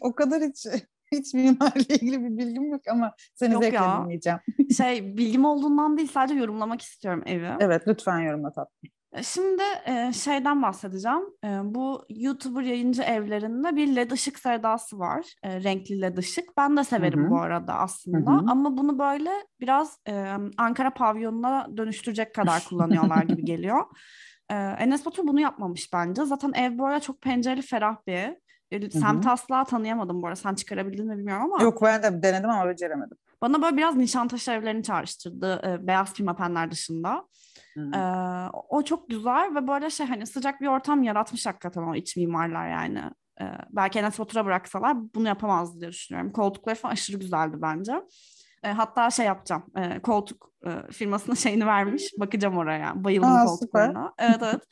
[0.00, 0.66] o kadar hiç
[1.12, 4.04] hiç mimarla ilgili bir bilgim yok ama seni yok zevkle ya.
[4.04, 4.38] dinleyeceğim.
[4.76, 7.50] şey bilgim olduğundan değil sadece yorumlamak istiyorum evi.
[7.60, 8.90] Evet lütfen yorumla tatlım.
[9.22, 11.22] Şimdi e, şeyden bahsedeceğim.
[11.44, 15.34] E, bu YouTuber yayıncı evlerinde bir led ışık sevdası var.
[15.42, 16.56] E, renkli led ışık.
[16.56, 17.30] Ben de severim Hı-hı.
[17.30, 18.30] bu arada aslında.
[18.30, 18.50] Hı-hı.
[18.50, 23.84] Ama bunu böyle biraz e, Ankara pavyonuna dönüştürecek kadar kullanıyorlar gibi geliyor.
[24.50, 26.24] E, Enes Batur bunu yapmamış bence.
[26.24, 28.34] Zaten ev arada çok pencereli ferah bir ev.
[28.70, 30.36] E, asla tanıyamadım bu arada.
[30.36, 31.62] Sen çıkarabildin mi bilmiyorum ama.
[31.62, 33.16] Yok ben de denedim ama beceremedim.
[33.42, 35.62] Bana böyle biraz Nişantaşı evlerini çağrıştırdı.
[35.66, 37.24] E, beyaz pimapenler dışında.
[37.76, 42.16] Ee, o çok güzel ve böyle şey hani sıcak bir ortam yaratmış hakikaten o iç
[42.16, 43.02] mimarlar yani.
[43.40, 46.32] Ee, belki Enes Batur'a bıraksalar bunu yapamazdı diye düşünüyorum.
[46.32, 48.02] Koltukları falan aşırı güzeldi bence.
[48.62, 49.64] Ee, hatta şey yapacağım.
[49.76, 52.12] E, koltuk e, firmasına şeyini vermiş.
[52.18, 53.04] Bakacağım oraya.
[53.04, 54.10] Bayıldım Aa, koltuklarına.
[54.10, 54.28] Süper.
[54.28, 54.62] Evet evet.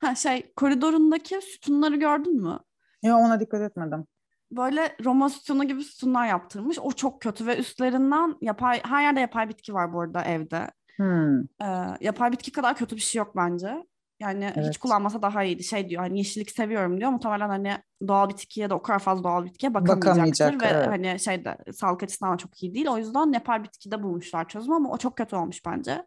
[0.00, 2.58] Ha şey koridorundaki sütunları gördün mü?
[3.02, 4.06] Ya ona dikkat etmedim
[4.52, 6.78] böyle Roma sütunu gibi sütunlar yaptırmış.
[6.78, 10.70] O çok kötü ve üstlerinden yapay her yerde yapay bitki var bu arada evde.
[11.00, 11.40] Hmm.
[11.40, 13.86] Ee, yapay bitki kadar kötü bir şey yok bence.
[14.20, 14.68] Yani evet.
[14.68, 15.64] hiç kullanmasa daha iyiydi.
[15.64, 17.10] Şey diyor hani yeşillik seviyorum diyor.
[17.10, 20.60] Muhtemelen hani doğal bitkiye de o kadar fazla doğal bitkiye bakamayacaktır.
[20.60, 20.86] ve evet.
[20.86, 22.86] hani şeyde sağlık açısından çok iyi değil.
[22.88, 26.06] O yüzden yapay bitkide bulmuşlar çözüm ama o çok kötü olmuş bence.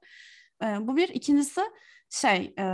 [0.64, 1.10] Ee, bu bir.
[1.10, 1.62] ikincisi
[2.10, 2.66] şey e,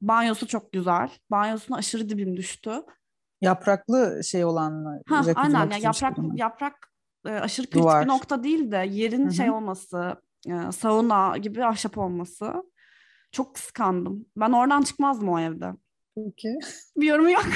[0.00, 1.10] banyosu çok güzel.
[1.30, 2.72] Banyosuna aşırı dibim düştü.
[3.40, 5.00] Yapraklı şey olan mı?
[5.08, 6.92] Ha, aynen ya yaprak yaprak
[7.26, 8.04] e, aşırı kritik Duvar.
[8.04, 9.32] bir nokta değil de yerin Hı-hı.
[9.32, 12.52] şey olması e, sauna gibi ahşap olması.
[13.32, 14.26] Çok kıskandım.
[14.36, 15.72] Ben oradan çıkmazdım o evde.
[16.14, 16.58] Peki.
[16.96, 17.46] Bir yorum yok.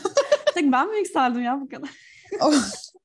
[0.54, 1.90] Tek ben mi yükseldim ya bu kadar?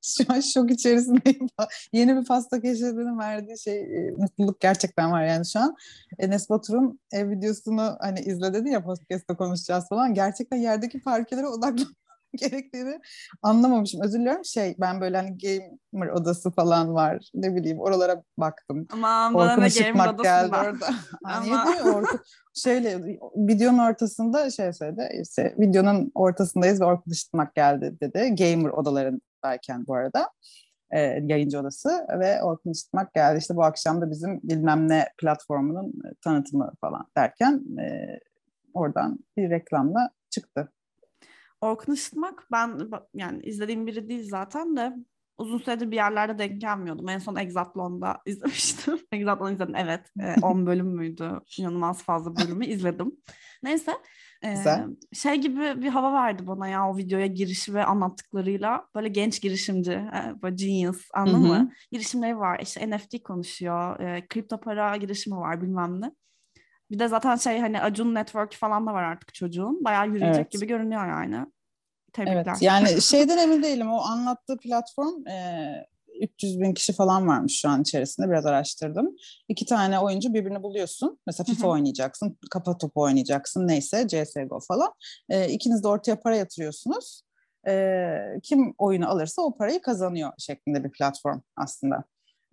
[0.02, 1.48] şu an şok içerisindeyim.
[1.94, 5.76] Yeni bir pasta keşfetmenin verdiği şey e, mutluluk gerçekten var yani şu an.
[6.20, 10.14] Enes Batur'un ev videosunu hani izle dedi ya podcast'ta konuşacağız falan.
[10.14, 11.96] Gerçekten yerdeki parkelere odaklan
[12.36, 13.00] gerektiğini
[13.42, 14.02] anlamamışım.
[14.02, 14.46] Özür diliyorum.
[14.46, 17.30] Şey ben böyle hani gamer odası falan var.
[17.34, 18.88] Ne bileyim oralara baktım.
[18.94, 20.88] Aman bana Orkun gamer geldi orada.
[21.24, 21.66] Ama...
[21.86, 22.20] Orkun,
[22.54, 25.10] şeyle videonun ortasında şey söyledi.
[25.22, 28.36] Işte, videonun ortasındayız ve Orkun Işıtmak geldi dedi.
[28.36, 30.30] Gamer odalarındayken bu arada
[30.92, 33.40] e, yayıncı odası ve Orkun Işıtmak geldi.
[33.40, 38.20] İşte bu akşam da bizim bilmem ne platformunun tanıtımı falan derken e,
[38.74, 40.72] oradan bir reklamla çıktı.
[41.62, 42.80] Orkun Işıtmak ben
[43.14, 44.94] yani izlediğim biri değil zaten de
[45.38, 47.10] uzun süredir bir yerlerde denk gelmiyordum.
[47.10, 49.00] En son Exatlon'da izlemiştim.
[49.12, 50.12] Exatlon izledim evet.
[50.42, 51.40] 10 bölüm müydü?
[51.58, 53.12] İnanılmaz fazla bölümü izledim.
[53.64, 53.92] Neyse.
[54.42, 54.80] Güzel.
[54.80, 58.86] E, şey gibi bir hava verdi bana ya o videoya girişi ve anlattıklarıyla.
[58.96, 61.72] Böyle genç girişimci, e, böyle genius anladın mı?
[61.92, 62.60] Girişimleri var.
[62.60, 64.00] İşte NFT konuşuyor.
[64.00, 66.12] E, kripto para girişimi var bilmem ne.
[66.92, 69.86] Bir de zaten şey hani Acun Network falan da var artık çocuğun.
[69.86, 70.52] Bayağı yürüyecek evet.
[70.52, 71.46] gibi görünüyor yani.
[72.14, 72.46] Tebrikler.
[72.46, 73.92] Evet yani şeyden emin değilim.
[73.92, 75.88] O anlattığı platform e,
[76.22, 78.30] 300 bin kişi falan varmış şu an içerisinde.
[78.30, 79.16] Biraz araştırdım.
[79.48, 81.20] İki tane oyuncu birbirini buluyorsun.
[81.28, 84.94] Mesela FIFA oynayacaksın, kafa topu oynayacaksın neyse CSGO falan.
[85.30, 87.22] E, ikiniz de ortaya para yatırıyorsunuz.
[87.68, 88.10] E,
[88.44, 92.04] kim oyunu alırsa o parayı kazanıyor şeklinde bir platform aslında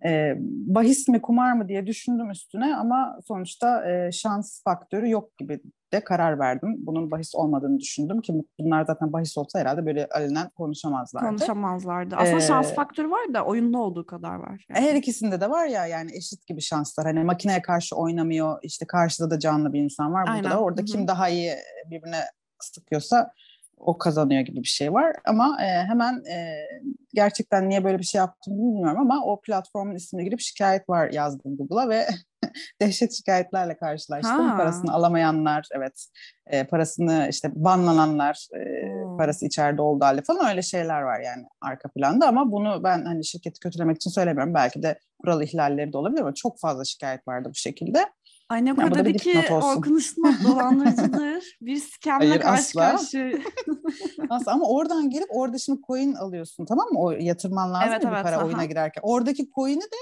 [0.05, 0.35] e,
[0.67, 5.59] bahis mi kumar mı diye düşündüm üstüne ama sonuçta e, şans faktörü yok gibi
[5.93, 6.75] de karar verdim.
[6.77, 11.27] Bunun bahis olmadığını düşündüm ki bunlar zaten bahis olsa herhalde böyle alenen konuşamazlardı.
[11.27, 12.15] Konuşamazlardı.
[12.15, 14.65] Aslında ee, şans faktörü var da oyunda olduğu kadar var.
[14.69, 14.85] Yani.
[14.85, 17.05] Her ikisinde de var ya yani eşit gibi şanslar.
[17.05, 18.59] Hani makineye karşı oynamıyor.
[18.63, 20.23] işte karşıda da canlı bir insan var.
[20.23, 20.51] Burada Aynen.
[20.51, 20.85] da orada Hı-hı.
[20.85, 21.53] kim daha iyi
[21.91, 22.21] birbirine
[22.59, 23.31] sıkıyorsa
[23.77, 25.15] o kazanıyor gibi bir şey var.
[25.25, 26.63] Ama e, hemen e,
[27.13, 31.57] gerçekten niye böyle bir şey yaptım bilmiyorum ama o platformun ismine girip şikayet var yazdım
[31.57, 32.07] Google'a ve
[32.81, 34.49] dehşet şikayetlerle karşılaştım.
[34.49, 34.57] Ha.
[34.57, 36.07] Parasını alamayanlar, evet
[36.47, 39.17] e, parasını işte banlananlar, e, hmm.
[39.17, 43.25] parası içeride oldu halde falan öyle şeyler var yani arka planda ama bunu ben hani
[43.25, 44.53] şirketi kötülemek için söylemiyorum.
[44.53, 48.05] Belki de kural ihlalleri de olabilir ama çok fazla şikayet vardı bu şekilde.
[48.51, 51.57] Yani dedi ki Orkun Işıtmak dolandırıcıdır.
[51.61, 53.41] bir skemle karşı karşı.
[54.29, 56.99] asla ama oradan gelip orada şimdi coin alıyorsun tamam mı?
[56.99, 58.45] O yatırman lazım evet, ya evet, bir para aha.
[58.45, 59.01] oyuna girerken.
[59.05, 59.97] Oradaki coin'i de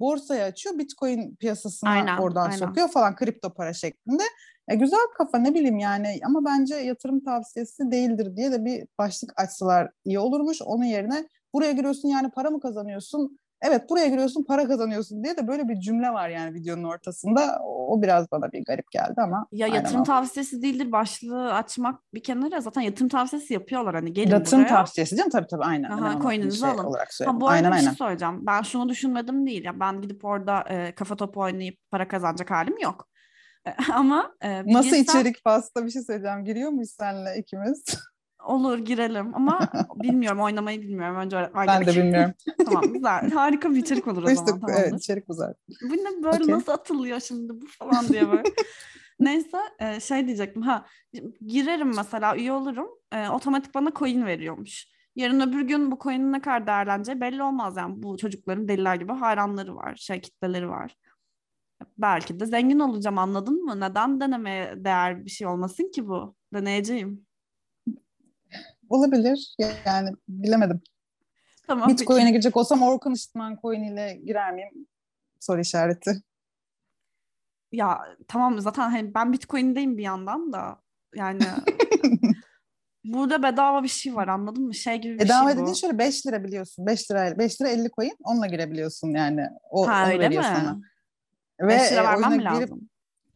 [0.00, 0.78] borsaya açıyor.
[0.78, 2.56] Bitcoin piyasasına aynen, oradan aynen.
[2.56, 4.22] sokuyor falan kripto para şeklinde.
[4.68, 9.40] E, güzel kafa ne bileyim yani ama bence yatırım tavsiyesi değildir diye de bir başlık
[9.40, 10.62] açsalar iyi olurmuş.
[10.62, 13.38] Onun yerine buraya giriyorsun yani para mı kazanıyorsun?
[13.62, 17.58] Evet buraya giriyorsun para kazanıyorsun diye de böyle bir cümle var yani videonun ortasında.
[17.64, 19.46] O biraz bana bir garip geldi ama.
[19.52, 24.60] Ya yatırım tavsiyesi değildir başlığı açmak bir kenara zaten yatırım tavsiyesi yapıyorlar hani gelin yatırım
[24.60, 24.68] buraya.
[24.68, 25.90] tavsiyesi canım tabii tabii aynen.
[25.90, 26.84] Aha, coin'inizi şey alın.
[26.84, 27.96] Olarak ha, bu arada aynen, bir şey aynen.
[27.96, 28.46] söyleyeceğim.
[28.46, 32.78] Ben şunu düşünmedim değil ya ben gidip orada e, kafa topu oynayıp para kazanacak halim
[32.78, 33.08] yok.
[33.92, 35.02] ama e, Nasıl girsem...
[35.02, 36.44] içerik pasta bir şey söyleyeceğim.
[36.44, 37.84] Giriyor muyuz seninle ikimiz?
[38.44, 41.16] Olur girelim ama bilmiyorum oynamayı bilmiyorum.
[41.16, 42.34] Önce öğretmen Ben de bilmiyorum.
[42.64, 43.30] tamam güzel.
[43.30, 44.44] Harika bir içerik olur o zaman.
[44.44, 44.74] Tamamdır.
[44.80, 45.54] Evet içerik güzel.
[45.82, 46.54] Bu ne böyle okay.
[46.54, 48.42] nasıl atılıyor şimdi bu falan diye böyle.
[49.20, 50.86] Neyse e, şey diyecektim ha
[51.46, 54.86] girerim mesela üye olurum e, otomatik bana coin veriyormuş.
[55.16, 59.12] Yarın öbür gün bu coin'in ne kadar değerleneceği belli olmaz yani bu çocukların deliler gibi
[59.12, 60.96] hayranları var, şey kitleleri var.
[61.98, 63.80] Belki de zengin olacağım anladın mı?
[63.80, 66.34] Neden denemeye değer bir şey olmasın ki bu?
[66.54, 67.26] Deneyeceğim.
[68.88, 69.56] Olabilir.
[69.86, 70.80] Yani bilemedim.
[71.66, 74.86] Tamam, Bitcoin'e girecek olsam Orkun Işıtman coin ile girer miyim?
[75.40, 76.22] Soru işareti.
[77.72, 80.80] Ya tamam zaten hani ben Bitcoin'deyim bir yandan da
[81.14, 81.42] yani
[83.04, 84.74] burada bedava bir şey var anladın mı?
[84.74, 85.60] Şey gibi bir bedava şey bu.
[85.60, 86.86] dediğin şöyle 5 lira biliyorsun.
[86.86, 89.48] 5 lira 5 lira 50 coin onunla girebiliyorsun yani.
[89.70, 90.34] O, ha, öyle mi?
[90.34, 90.80] Sana.
[91.60, 92.88] Ve 5 lira vermem mi lazım?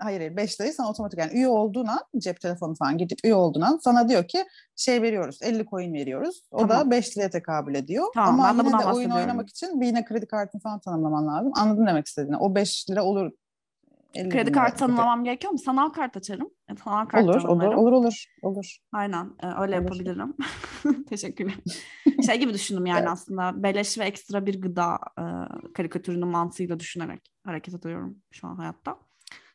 [0.05, 3.35] Hayır hayır 5 lirayı sana otomatik yani üye olduğun an cep telefonu falan gidip üye
[3.35, 4.45] olduğun an sana diyor ki
[4.77, 6.43] şey veriyoruz 50 coin veriyoruz.
[6.51, 6.87] O tamam.
[6.87, 8.07] da 5 liraya tekabül ediyor.
[8.15, 11.53] Tamam, Ama ben de, oyun oynamak için bir yine kredi kartını falan tanımlaman lazım.
[11.57, 12.37] Anladın demek istediğini.
[12.37, 13.33] O 5 lira olur
[14.15, 15.59] Kredi kartı tanımlamam gerekiyor mu?
[15.59, 16.51] Sanal kart açarım.
[16.71, 18.79] E, sanal kart olur, olur, olur, olur, olur.
[18.93, 19.69] Aynen, e, öyle olur.
[19.69, 20.37] yapabilirim.
[21.09, 21.55] Teşekkürler.
[22.27, 23.09] şey gibi düşündüm yani evet.
[23.09, 25.25] aslında beleş ve ekstra bir gıda e,
[25.75, 28.99] karikatürünün mantığıyla düşünerek hareket ediyorum şu an hayatta.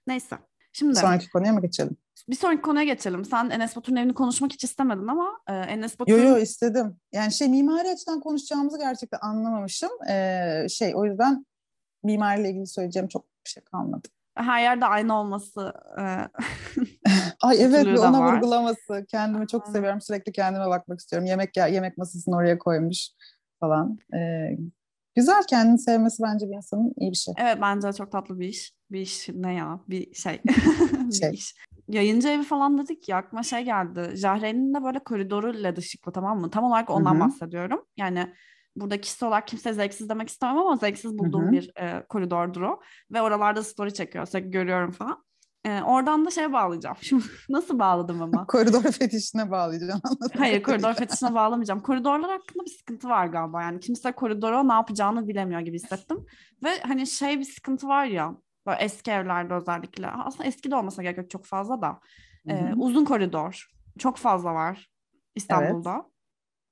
[0.08, 0.38] Neyse.
[0.74, 1.98] Şimdi sonraki konuya mı geçelim?
[2.30, 3.26] Bir sonraki konuya geçelim.
[3.26, 6.12] Sen Enes Batur'un evini konuşmak hiç istemedin ama e, Enes Batur...
[6.12, 6.96] Yo yo istedim.
[7.14, 9.90] Yani şey mimari açıdan konuşacağımızı gerçekten anlamamışım.
[10.10, 11.46] Ee, şey o yüzden
[12.04, 14.08] mimariyle ilgili söyleyeceğim çok bir şey kalmadı.
[14.36, 15.74] Her yerde aynı olması.
[15.98, 16.04] E,
[17.42, 18.34] Ay evet bir ona var.
[18.36, 19.06] vurgulaması.
[19.08, 20.02] Kendimi çok seviyorum.
[20.02, 21.26] Sürekli kendime bakmak istiyorum.
[21.26, 23.10] Yemek yemek masasını oraya koymuş
[23.60, 24.00] falan.
[24.14, 24.58] Ee,
[25.18, 27.34] güzel kendini sevmesi bence bir insanın iyi bir şey.
[27.38, 28.74] Evet bence çok tatlı bir iş.
[28.92, 29.80] Bir iş ne ya?
[29.90, 30.42] Bir şey.
[31.08, 31.30] bir şey.
[31.34, 31.56] iş.
[31.88, 34.12] yayıncı evi falan dedik ya aklıma şey geldi.
[34.16, 36.50] Jahre'nin de böyle koridoru led ışıklı tamam mı?
[36.50, 37.20] Tam olarak ondan Hı-hı.
[37.20, 37.86] bahsediyorum.
[37.98, 38.34] Yani
[38.76, 41.52] burada kişi olarak kimse zevksiz demek istemem ama zevksiz bulduğum Hı-hı.
[41.52, 42.80] bir e, koridordur o.
[43.12, 44.26] Ve oralarda story çekiyor.
[44.26, 45.24] Sürekli görüyorum falan.
[45.68, 46.98] E, oradan da şeye bağlayacağım.
[47.02, 48.48] Şimdi nasıl bağladım ama?
[48.48, 50.02] koridor fetişine bağlayacağım.
[50.38, 51.80] Hayır koridor fetişine bağlamayacağım.
[51.80, 53.62] Koridorlar hakkında bir sıkıntı var galiba.
[53.62, 56.26] Yani kimse koridora ne yapacağını bilemiyor gibi hissettim.
[56.64, 58.36] Ve hani şey bir sıkıntı var ya
[58.68, 60.08] Böyle eski evlerde özellikle.
[60.08, 62.00] Aslında eski de olmasa gerek yok çok fazla da.
[62.50, 63.68] Ee, uzun koridor.
[64.00, 64.92] Çok fazla var
[65.36, 65.94] İstanbul'da.
[65.94, 66.06] Evet.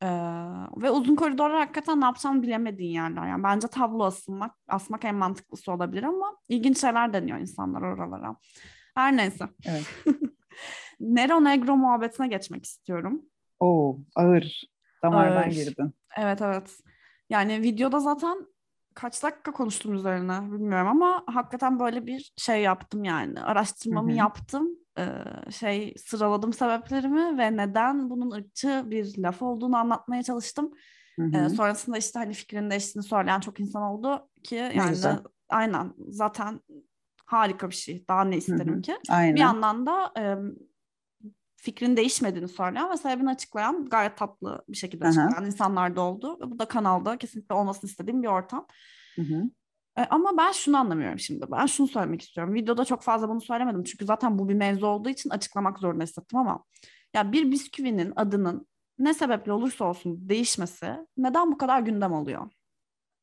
[0.04, 3.28] Ee, ve uzun koridorlar hakikaten ne yapacağını bilemediğin yerler.
[3.28, 8.36] Yani bence tablo asılmak, asmak en mantıklısı olabilir ama ilginç şeyler deniyor insanlar oralara.
[8.96, 9.46] Her neyse.
[9.66, 9.84] Evet.
[11.00, 13.22] Nero Negro muhabbetine geçmek istiyorum.
[13.60, 14.62] Oo, ağır.
[15.04, 15.52] Damardan ağır.
[15.52, 15.94] girdin.
[16.18, 16.80] Evet evet.
[17.30, 18.48] Yani videoda zaten
[18.94, 23.42] kaç dakika konuştum üzerine bilmiyorum ama hakikaten böyle bir şey yaptım yani.
[23.42, 24.18] Araştırmamı Hı-hı.
[24.18, 24.70] yaptım.
[24.98, 25.12] Ee,
[25.52, 30.72] şey sıraladım sebeplerimi ve neden bunun ırkçı bir laf olduğunu anlatmaya çalıştım.
[31.34, 34.98] Ee, sonrasında işte hani fikrinin değiştiğini söyleyen çok insan oldu ki yani
[35.50, 36.60] aynen zaten
[37.26, 38.08] harika bir şey.
[38.08, 38.82] Daha ne isterim Hı-hı.
[38.82, 38.98] ki?
[39.10, 39.36] Aynen.
[39.36, 40.24] Bir yandan da e,
[41.56, 45.46] fikrin değişmediğini söyleyen ve sebebini açıklayan gayet tatlı bir şekilde açıklayan Aha.
[45.46, 46.40] insanlar da oldu.
[46.52, 48.68] Bu da kanalda kesinlikle olmasını istediğim bir ortam.
[49.16, 49.44] Hı hı.
[49.98, 51.46] E, ama ben şunu anlamıyorum şimdi.
[51.52, 52.54] Ben şunu söylemek istiyorum.
[52.54, 53.84] Videoda çok fazla bunu söylemedim.
[53.84, 56.64] Çünkü zaten bu bir mevzu olduğu için açıklamak zorunda hissettim ama
[57.14, 58.68] ya bir bisküvinin adının
[59.00, 62.52] ne sebeple olursa olsun değişmesi neden bu kadar gündem oluyor?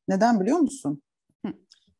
[0.07, 1.01] Neden biliyor musun?
[1.45, 1.53] Hı.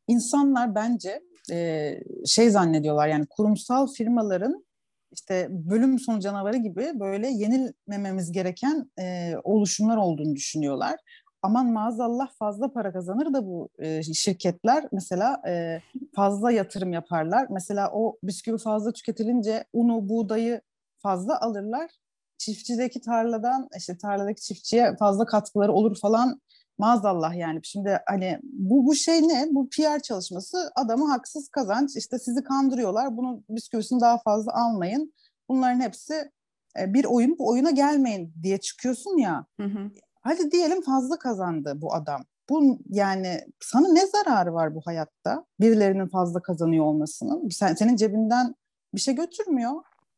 [0.08, 4.66] İnsanlar bence e, şey zannediyorlar yani kurumsal firmaların
[5.12, 11.00] işte bölüm sonu canavarı gibi böyle yenilmememiz gereken e, oluşumlar olduğunu düşünüyorlar.
[11.42, 15.82] Aman maazallah fazla para kazanır da bu e, şirketler mesela e,
[16.16, 17.48] fazla yatırım yaparlar.
[17.50, 20.62] Mesela o bisküvi fazla tüketilince unu, buğdayı
[20.98, 21.92] fazla alırlar.
[22.38, 26.42] Çiftçideki tarladan işte tarladaki çiftçiye fazla katkıları olur falan
[26.78, 27.60] maazallah yani.
[27.64, 29.48] Şimdi hani bu bu şey ne?
[29.52, 31.96] Bu PR çalışması adamı haksız kazanç.
[31.96, 33.18] İşte sizi kandırıyorlar.
[33.18, 35.14] Bunu bisküvisini daha fazla almayın.
[35.50, 36.32] Bunların hepsi
[36.80, 37.36] e, bir oyun.
[37.40, 39.46] Bu oyuna gelmeyin diye çıkıyorsun ya.
[39.60, 39.92] Hı hı.
[40.22, 42.26] Hadi diyelim fazla kazandı bu adam.
[42.50, 45.46] Bu yani sana ne zararı var bu hayatta?
[45.60, 47.50] Birilerinin fazla kazanıyor olmasının.
[47.50, 48.56] Sen, senin cebinden
[48.96, 49.72] bir şey götürmüyor.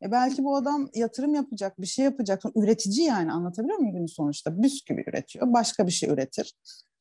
[0.04, 2.44] E belki bu adam yatırım yapacak, bir şey yapacak.
[2.56, 4.64] Üretici yani anlatabiliyor muyum günün sonuçta?
[4.64, 6.54] Bisküvi üretiyor, başka bir şey üretir.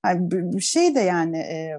[0.06, 1.78] Yani bir şey de yani e,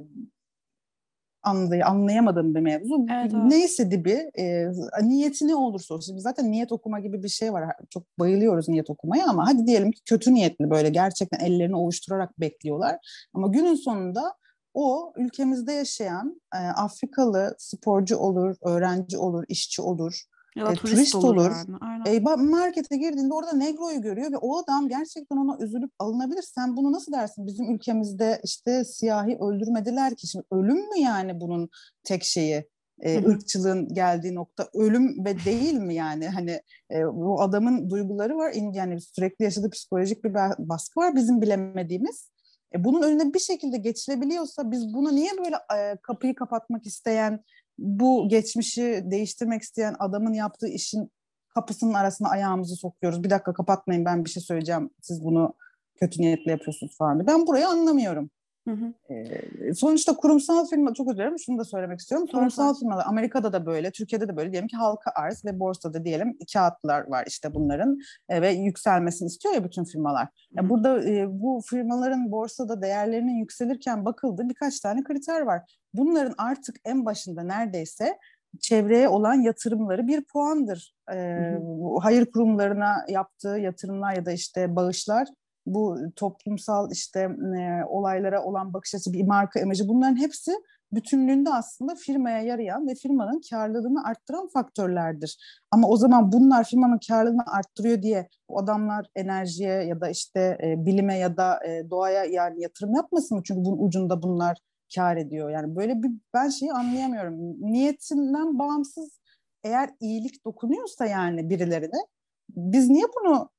[1.44, 3.06] anlay anlayamadığım bir mevzu.
[3.12, 3.44] Evet, evet.
[3.48, 4.68] Neyse dibi, e,
[5.02, 6.18] niyeti ne olursa olsun.
[6.18, 7.76] Zaten niyet okuma gibi bir şey var.
[7.90, 13.28] Çok bayılıyoruz niyet okumaya ama hadi diyelim ki kötü niyetli böyle gerçekten ellerini ovuşturarak bekliyorlar.
[13.34, 14.36] Ama günün sonunda
[14.74, 20.22] o ülkemizde yaşayan e, Afrikalı sporcu olur, öğrenci olur, işçi olur,
[20.56, 21.52] ya da e, turist, turist olur.
[21.82, 22.10] Yani.
[22.10, 26.42] E, markete girdiğinde orada Negro'yu görüyor ve o adam gerçekten ona üzülüp alınabilir.
[26.42, 27.48] Sen bunu nasıl dersin?
[27.48, 30.28] Bizim ülkemizde işte siyahi öldürmediler ki.
[30.28, 31.70] Şimdi ölüm mü yani bunun
[32.04, 32.70] tek şeyi?
[33.02, 38.54] E, ırkçılığın geldiği nokta ölüm ve değil mi yani hani e, bu adamın duyguları var
[38.74, 42.32] yani sürekli yaşadığı psikolojik bir baskı var bizim bilemediğimiz
[42.76, 47.40] e, bunun önüne bir şekilde geçilebiliyorsa biz buna niye böyle e, kapıyı kapatmak isteyen
[47.78, 51.12] bu geçmişi değiştirmek isteyen adamın yaptığı işin
[51.50, 53.24] kapısının arasına ayağımızı sokuyoruz.
[53.24, 54.90] Bir dakika kapatmayın ben bir şey söyleyeceğim.
[55.02, 55.54] Siz bunu
[55.96, 57.28] kötü niyetle yapıyorsunuz falan.
[57.28, 58.30] Ben burayı anlamıyorum.
[58.68, 59.76] Hı hı.
[59.76, 62.28] Sonuçta kurumsal firma çok özür şunu da söylemek istiyorum.
[62.32, 66.06] Kurumsal hı firmalar Amerika'da da böyle, Türkiye'de de böyle diyelim ki halka arz ve borsada
[66.06, 68.00] diyelim kağıtlar var işte bunların
[68.30, 70.28] e, ve yükselmesini istiyor ya bütün firmalar.
[70.52, 75.62] Yani burada e, bu firmaların borsada değerlerinin yükselirken bakıldı birkaç tane kriter var.
[75.94, 78.18] Bunların artık en başında neredeyse
[78.60, 80.96] çevreye olan yatırımları bir puandır.
[81.12, 82.00] E, hı hı.
[82.02, 85.28] Hayır kurumlarına yaptığı yatırımlar ya da işte bağışlar
[85.66, 87.20] bu toplumsal işte
[87.60, 90.52] e, olaylara olan bakış açısı, bir marka imajı bunların hepsi
[90.92, 95.38] bütünlüğünde aslında firmaya yarayan ve firmanın karlılığını arttıran faktörlerdir.
[95.72, 100.86] Ama o zaman bunlar firmanın karlılığını arttırıyor diye o adamlar enerjiye ya da işte e,
[100.86, 103.44] bilime ya da e, doğaya yani yatırım yapmasın mı?
[103.46, 104.58] Çünkü bunun ucunda bunlar
[104.96, 105.50] kar ediyor.
[105.50, 107.36] Yani böyle bir ben şeyi anlayamıyorum.
[107.72, 109.20] Niyetinden bağımsız
[109.64, 112.08] eğer iyilik dokunuyorsa yani birilerine
[112.50, 113.50] biz niye bunu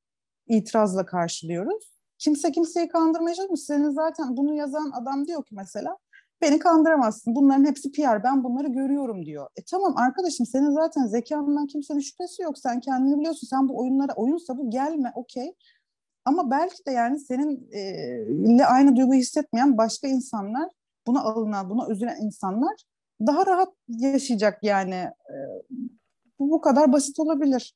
[0.49, 1.95] itirazla karşılıyoruz?
[2.19, 3.57] Kimse kimseyi kandırmayacak mı?
[3.57, 5.97] Senin zaten bunu yazan adam diyor ki mesela
[6.43, 7.35] beni kandıramazsın.
[7.35, 8.23] Bunların hepsi PR.
[8.25, 9.49] Ben bunları görüyorum diyor.
[9.57, 12.59] E tamam arkadaşım senin zaten zekanından kimsenin şüphesi yok.
[12.59, 13.47] Sen kendini biliyorsun.
[13.47, 15.55] Sen bu oyunlara oyunsa bu gelme okey.
[16.25, 20.71] Ama belki de yani seninle e, aynı duyguyu hissetmeyen başka insanlar
[21.07, 22.75] buna alınan, buna üzülen insanlar
[23.21, 25.11] daha rahat yaşayacak yani.
[26.39, 27.75] Bu bu kadar basit olabilir.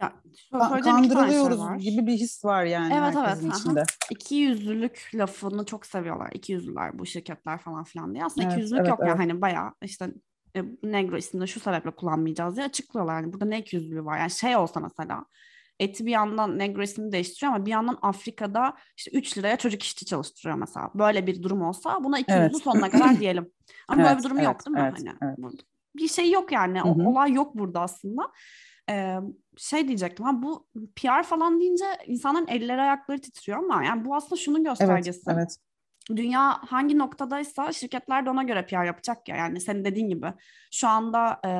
[0.00, 0.12] Ya,
[0.52, 3.80] Ka- kandırılıyoruz şey gibi bir his var yani evet, herkesin evet, içinde.
[3.80, 3.86] Aha.
[4.10, 6.30] İki yüzlülük lafını çok seviyorlar.
[6.32, 8.24] İki yüzlüler bu şirketler falan filan diye.
[8.24, 9.08] Aslında evet, iki yüzlülük evet, yok evet.
[9.08, 10.14] yani hani bayağı işte
[10.56, 13.14] e, Negro isimini şu sebeple kullanmayacağız diye açıklıyorlar.
[13.14, 14.18] Yani burada ne iki yüzlülüğü var?
[14.18, 15.24] Yani şey olsa mesela
[15.80, 20.06] eti bir yandan Negro ismini değiştiriyor ama bir yandan Afrika'da işte 3 liraya çocuk işçi
[20.06, 20.90] çalıştırıyor mesela.
[20.94, 22.62] Böyle bir durum olsa buna 200'lü evet.
[22.62, 23.50] sonuna kadar diyelim.
[23.88, 24.82] Ama evet, böyle bir durum evet, yok değil mi?
[24.82, 25.60] Evet, hani evet.
[25.96, 26.82] bir şey yok yani.
[26.82, 28.32] O, olay yok burada aslında.
[28.90, 29.18] Ee,
[29.56, 34.36] şey diyecektim ha bu PR falan deyince insanların elleri ayakları titriyor ama yani bu aslında
[34.36, 35.20] şunun göstergesi.
[35.26, 35.56] Evet, evet
[36.16, 39.36] dünya hangi noktadaysa şirketler de ona göre PR yapacak ya.
[39.36, 40.26] Yani senin dediğin gibi
[40.72, 41.50] şu anda e,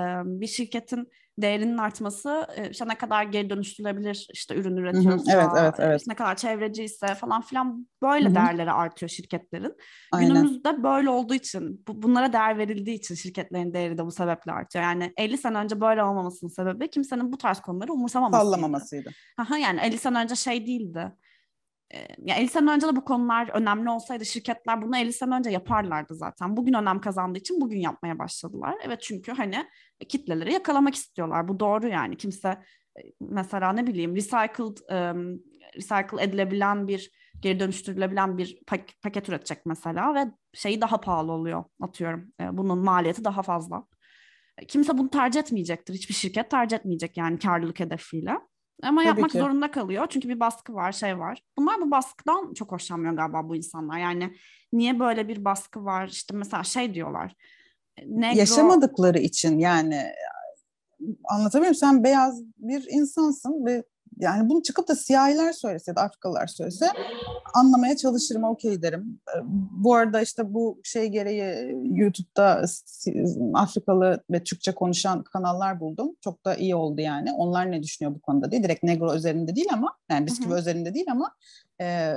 [0.40, 6.00] bir şirketin değerinin artması işte ne kadar geri dönüştürülebilir işte ürün üretiyorsa, evet, evet, evet.
[6.00, 8.34] Işte ne kadar çevreci ise falan filan böyle Hı-hı.
[8.34, 9.74] değerleri artıyor şirketlerin.
[10.12, 10.28] Aynen.
[10.28, 14.84] Günümüzde böyle olduğu için bu, bunlara değer verildiği için şirketlerin değeri de bu sebeple artıyor.
[14.84, 18.44] Yani 50 sene önce böyle olmamasının sebebi kimsenin bu tarz konuları umursamamasıydı.
[18.44, 19.10] Sallamamasıydı.
[19.38, 21.12] Aha, yani 50 sene önce şey değildi
[22.18, 26.14] ya 50 sene önce de bu konular önemli olsaydı şirketler bunu 50 sene önce yaparlardı
[26.14, 26.56] zaten.
[26.56, 28.74] Bugün önem kazandığı için bugün yapmaya başladılar.
[28.84, 29.66] Evet çünkü hani
[30.08, 31.48] kitleleri yakalamak istiyorlar.
[31.48, 32.16] Bu doğru yani.
[32.16, 32.62] Kimse
[33.20, 34.76] mesela ne bileyim recycled
[35.14, 35.40] um,
[35.76, 37.10] recycle edilebilen bir
[37.40, 42.32] geri dönüştürülebilen bir pak- paket üretecek mesela ve şeyi daha pahalı oluyor atıyorum.
[42.52, 43.84] Bunun maliyeti daha fazla.
[44.68, 45.94] Kimse bunu tercih etmeyecektir.
[45.94, 48.38] Hiçbir şirket tercih etmeyecek yani karlılık hedefiyle.
[48.82, 49.38] Ama Tabii yapmak ki.
[49.38, 50.06] zorunda kalıyor.
[50.10, 51.42] Çünkü bir baskı var, şey var.
[51.58, 53.98] Bunlar bu baskıdan çok hoşlanmıyor galiba bu insanlar.
[53.98, 54.36] Yani
[54.72, 56.08] niye böyle bir baskı var?
[56.08, 57.36] İşte mesela şey diyorlar.
[58.06, 58.38] Negro...
[58.38, 60.02] Yaşamadıkları için yani
[61.24, 61.74] anlatabiliyor muyum?
[61.74, 63.84] Sen beyaz bir insansın ve
[64.18, 66.86] yani bunu çıkıp da siyahiler söylese ya da Afrikalılar söylese
[67.54, 69.20] anlamaya çalışırım, okey derim.
[69.36, 69.40] Ee,
[69.70, 72.64] bu arada işte bu şey gereği YouTube'da
[73.54, 76.16] Afrikalı ve Türkçe konuşan kanallar buldum.
[76.20, 77.32] Çok da iyi oldu yani.
[77.32, 78.62] Onlar ne düşünüyor bu konuda diye.
[78.62, 81.32] Direkt Negro üzerinde değil ama yani bisküvi üzerinde değil ama
[81.80, 82.14] e,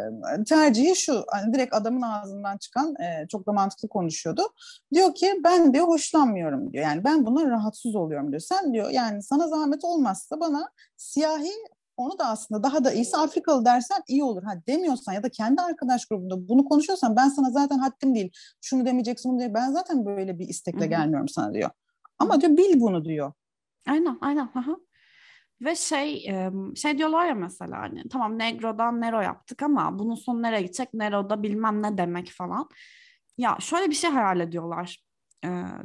[0.47, 1.23] tercihi şu.
[1.27, 4.41] Hani direkt adamın ağzından çıkan e, çok da mantıklı konuşuyordu.
[4.93, 6.83] Diyor ki ben diyor hoşlanmıyorum diyor.
[6.83, 8.41] Yani ben buna rahatsız oluyorum diyor.
[8.41, 11.51] Sen diyor yani sana zahmet olmazsa bana siyahi
[11.99, 14.43] onu da aslında daha da iyisi Afrikalı dersen iyi olur.
[14.43, 18.31] Ha demiyorsan ya da kendi arkadaş grubunda bunu konuşuyorsan ben sana zaten haddim değil.
[18.61, 19.53] Şunu demeyeceksin bunu diye.
[19.53, 20.89] Ben zaten böyle bir istekle Hı-hı.
[20.89, 21.69] gelmiyorum sana diyor.
[22.19, 23.33] Ama diyor bil bunu diyor.
[23.87, 24.49] Aynen aynen.
[24.55, 24.77] Aha.
[25.61, 26.31] Ve şey
[26.75, 30.93] şey diyorlar ya mesela hani tamam Negro'dan Nero yaptık ama bunun sonu nereye gidecek?
[30.93, 32.69] Nero'da bilmem ne demek falan.
[33.37, 35.08] Ya şöyle bir şey hayal ediyorlar.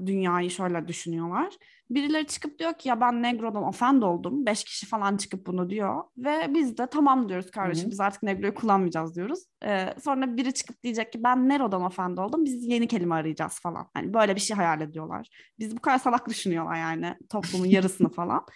[0.06, 1.56] Dünyayı şöyle düşünüyorlar
[1.90, 4.46] Birileri çıkıp diyor ki ya ben Negro'dan ofend oldum.
[4.46, 6.04] Beş kişi falan çıkıp bunu diyor.
[6.16, 7.90] Ve biz de tamam diyoruz kardeşim Hı-hı.
[7.90, 9.38] biz artık Negro'yu kullanmayacağız diyoruz.
[9.64, 12.44] Ee, sonra biri çıkıp diyecek ki ben Nero'dan ofend oldum.
[12.44, 13.86] Biz yeni kelime arayacağız falan.
[13.94, 15.28] Hani böyle bir şey hayal ediyorlar.
[15.58, 18.46] Biz bu kadar salak düşünüyorlar yani toplumun yarısını falan.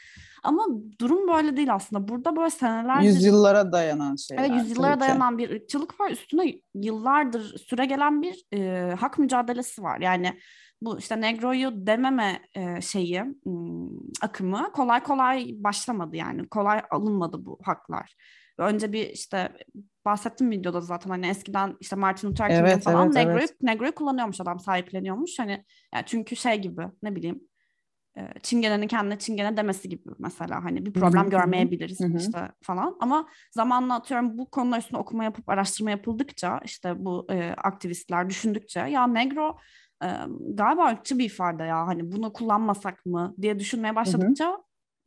[0.42, 0.66] Ama
[1.00, 2.08] durum böyle değil aslında.
[2.08, 3.06] Burada böyle senelerdir...
[3.06, 4.44] Yüzyıllara dayanan şeyler.
[4.44, 6.10] Evet yüzyıllara dayanan bir ırkçılık var.
[6.10, 10.00] Üstüne yıllardır süre gelen bir e, hak mücadelesi var.
[10.00, 10.38] Yani
[10.82, 13.24] bu işte Negro'yu dememe e, şeyi
[14.22, 18.14] akımı kolay kolay başlamadı yani kolay alınmadı bu haklar.
[18.58, 19.52] Önce bir işte
[20.04, 23.62] bahsettim videoda zaten hani eskiden işte Martin Luther King'in evet, falan evet, Negro'yu evet.
[23.62, 25.64] Negro'yu kullanıyormuş adam sahipleniyormuş hani
[25.94, 27.48] yani çünkü şey gibi ne bileyim
[28.42, 31.30] Çingene'nin kendine Çingene demesi gibi mesela hani bir problem Hı-hı.
[31.30, 32.16] görmeyebiliriz Hı-hı.
[32.16, 37.50] işte falan ama zamanla atıyorum bu konular üstüne okuma yapıp araştırma yapıldıkça işte bu e,
[37.50, 39.58] aktivistler düşündükçe ya Negro
[40.04, 40.08] e,
[40.54, 44.62] galiba ırkçı bir ifade ya hani bunu kullanmasak mı diye düşünmeye başladıkça hı hı.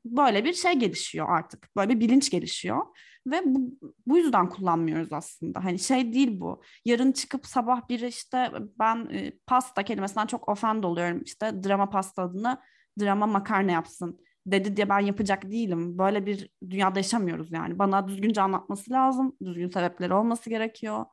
[0.05, 1.69] böyle bir şey gelişiyor artık.
[1.75, 2.85] Böyle bir bilinç gelişiyor
[3.27, 3.77] ve bu,
[4.07, 5.63] bu yüzden kullanmıyoruz aslında.
[5.63, 6.61] Hani şey değil bu.
[6.85, 11.21] Yarın çıkıp sabah biri işte ben e, pasta kelimesinden çok ofend oluyorum.
[11.25, 12.57] İşte drama pasta adını
[12.99, 15.97] drama makarna yapsın dedi diye ben yapacak değilim.
[15.97, 17.79] Böyle bir dünyada yaşamıyoruz yani.
[17.79, 19.35] Bana düzgünce anlatması lazım.
[19.45, 21.05] Düzgün sebepleri olması gerekiyor.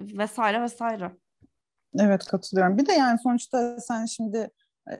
[0.00, 1.16] Vesaire vesaire.
[1.98, 2.78] Evet katılıyorum.
[2.78, 4.50] Bir de yani sonuçta sen şimdi
[4.90, 4.94] e,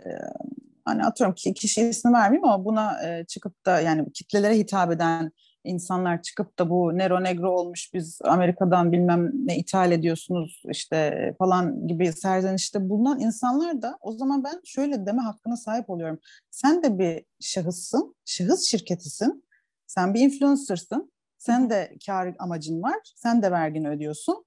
[0.84, 5.32] hani atıyorum ki kişi ismi vermeyeyim ama buna e, çıkıp da yani kitlelere hitap eden
[5.64, 11.86] insanlar çıkıp da bu Nero Negro olmuş biz Amerika'dan bilmem ne ithal ediyorsunuz işte falan
[11.88, 16.18] gibi serzenişte bulunan insanlar da o zaman ben şöyle deme hakkına sahip oluyorum.
[16.50, 19.44] Sen de bir şahıssın, şahıs şirketisin,
[19.86, 24.44] sen bir influencer'sın, sen de kar amacın var, sen de vergini ödüyorsun.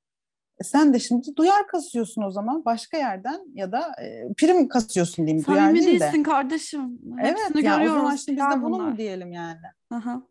[0.62, 5.28] E sen de şimdi duyar kasıyorsun o zaman başka yerden ya da e, prim kasıyorsun
[5.28, 5.46] diyeyim.
[5.46, 6.24] Samimi duyar değil değilsin de.
[6.24, 7.00] kardeşim.
[7.18, 9.60] Hepsini evet yani o zaman şimdi biz de bunu mu diyelim yani?
[9.92, 10.22] Aha.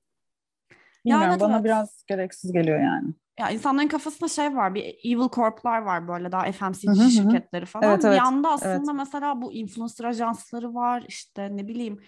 [1.05, 1.65] Bilmiyorum yani, bana evet.
[1.65, 3.09] biraz gereksiz geliyor yani.
[3.39, 7.11] Ya insanların kafasında şey var, bir evil corp'lar var böyle daha FMCG hı hı.
[7.11, 7.91] şirketleri falan.
[7.91, 8.13] Evet, evet.
[8.13, 8.95] Bir yanda aslında evet.
[8.95, 12.01] mesela bu influencer ajansları var, işte ne bileyim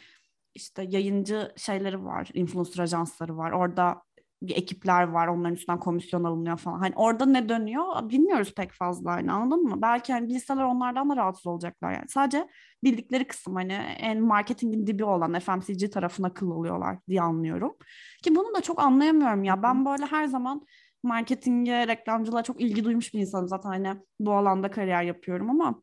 [0.54, 3.52] işte yayıncı şeyleri var, influencer ajansları var.
[3.52, 4.02] Orada
[4.42, 5.26] bir ekipler var.
[5.26, 6.78] Onların üstünden komisyon alınıyor falan.
[6.78, 9.82] Hani orada ne dönüyor bilmiyoruz pek fazla hani anladın mı?
[9.82, 12.08] Belki hani bilseler onlardan da rahatsız olacaklar yani.
[12.08, 12.48] Sadece
[12.84, 17.76] bildikleri kısım hani en marketingin dibi olan FMCG tarafına akıl oluyorlar diye anlıyorum.
[18.22, 19.62] Ki bunu da çok anlayamıyorum ya.
[19.62, 20.66] Ben böyle her zaman
[21.02, 23.48] marketinge, reklamcılığa çok ilgi duymuş bir insanım.
[23.48, 23.88] Zaten hani
[24.20, 25.82] bu alanda kariyer yapıyorum ama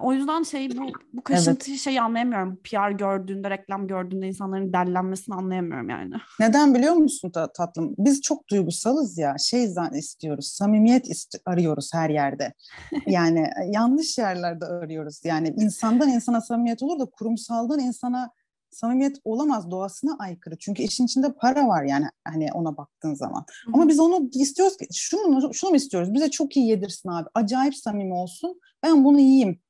[0.00, 1.80] o yüzden şey bu bu kaşıntı evet.
[1.80, 2.56] şeyi anlayamıyorum.
[2.56, 6.14] PR gördüğünde, reklam gördüğünde insanların dellenmesini anlayamıyorum yani.
[6.40, 7.94] Neden biliyor musun tatlım?
[7.98, 9.36] Biz çok duygusalız ya.
[9.38, 10.46] Şey istiyoruz.
[10.46, 12.52] Samimiyet ist- arıyoruz her yerde.
[13.06, 15.20] Yani e, yanlış yerlerde arıyoruz.
[15.24, 18.30] Yani insandan insana samimiyet olur da kurumsaldan insana
[18.70, 20.58] samimiyet olamaz doğasına aykırı.
[20.58, 23.44] Çünkü işin içinde para var yani hani ona baktığın zaman.
[23.64, 23.74] Hı-hı.
[23.74, 26.14] Ama biz onu istiyoruz ki şunu şunu mu istiyoruz?
[26.14, 27.28] Bize çok iyi yedirsin abi.
[27.34, 28.60] Acayip samimi olsun.
[28.82, 29.60] Ben bunu yiyeyim.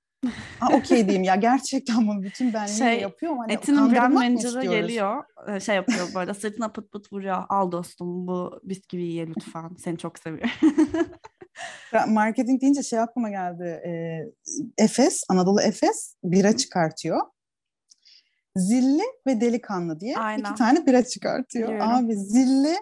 [0.60, 3.36] Ha okey diyeyim ya gerçekten bunu bütün benliği şey, yapıyor.
[3.36, 7.44] Hani etinin brand manager'ı geliyor e, şey yapıyor böyle sırtına pıt pıt vuruyor.
[7.48, 9.70] Al dostum bu bisküvi ye lütfen.
[9.78, 10.50] Seni çok seviyorum.
[12.08, 13.82] Marketing deyince şey aklıma geldi.
[13.86, 13.92] E,
[14.84, 17.20] Efes, Anadolu Efes bira çıkartıyor.
[18.56, 20.40] Zilli ve delikanlı diye Aynen.
[20.40, 21.68] iki tane bira çıkartıyor.
[21.68, 21.94] Biliyorum.
[21.94, 22.76] Abi zilli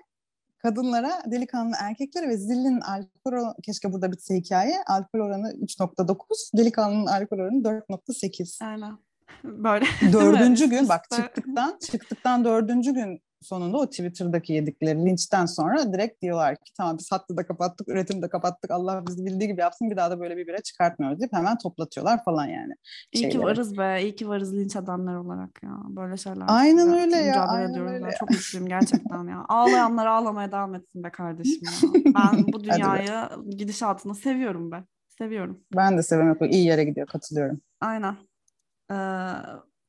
[0.62, 6.16] kadınlara, delikanlı erkeklere ve zillinin alkol oranı, keşke burada bitse hikaye, alkol oranı 3.9,
[6.56, 8.64] delikanlının alkol oranı 4.8.
[8.64, 8.98] Aynen.
[9.44, 9.84] Böyle.
[10.12, 16.56] Dördüncü gün bak çıktıktan çıktıktan dördüncü gün sonunda o Twitter'daki yedikleri linçten sonra direkt diyorlar
[16.56, 18.70] ki tamam biz hattı da kapattık, üretimi de kapattık.
[18.70, 22.24] Allah bizi bildiği gibi yapsın bir daha da böyle bir bire çıkartmıyoruz deyip hemen toplatıyorlar
[22.24, 22.72] falan yani.
[23.12, 23.32] İyi şeyleri.
[23.32, 24.02] ki varız be.
[24.02, 25.70] iyi ki varız linç adamlar olarak ya.
[25.88, 26.44] Böyle şeyler.
[26.48, 27.46] Aynen öyle ya.
[27.46, 28.10] Aynen öyle.
[28.20, 29.44] Çok mutluyum gerçekten ya.
[29.48, 32.02] Ağlayanlar ağlamaya devam etsin be kardeşim ya.
[32.14, 33.10] Ben bu dünyayı
[33.50, 34.84] gidişatını seviyorum be.
[35.18, 35.60] Seviyorum.
[35.76, 36.50] Ben de seviyorum.
[36.50, 37.06] İyi yere gidiyor.
[37.06, 37.60] Katılıyorum.
[37.80, 38.16] Aynen.
[38.90, 38.94] Ee,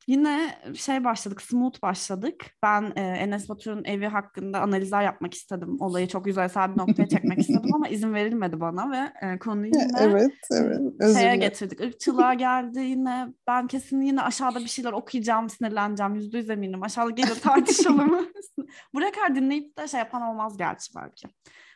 [0.07, 2.45] Yine şey başladık, smooth başladık.
[2.63, 5.77] Ben e, Enes Batur'un evi hakkında analizler yapmak istedim.
[5.81, 9.87] Olayı çok yüzeysel bir noktaya çekmek istedim ama izin verilmedi bana ve e, konuyu yine
[9.99, 11.13] evet, evet.
[11.13, 11.81] Şeye getirdik.
[11.81, 13.27] Irkçılığa geldi yine.
[13.47, 16.15] Ben kesin yine aşağıda bir şeyler okuyacağım, sinirleneceğim.
[16.15, 16.83] Yüzde yüz eminim.
[16.83, 18.29] Aşağıda gelin tartışalım.
[18.93, 21.27] Buraya kadar dinleyip de şey yapan olmaz gerçi belki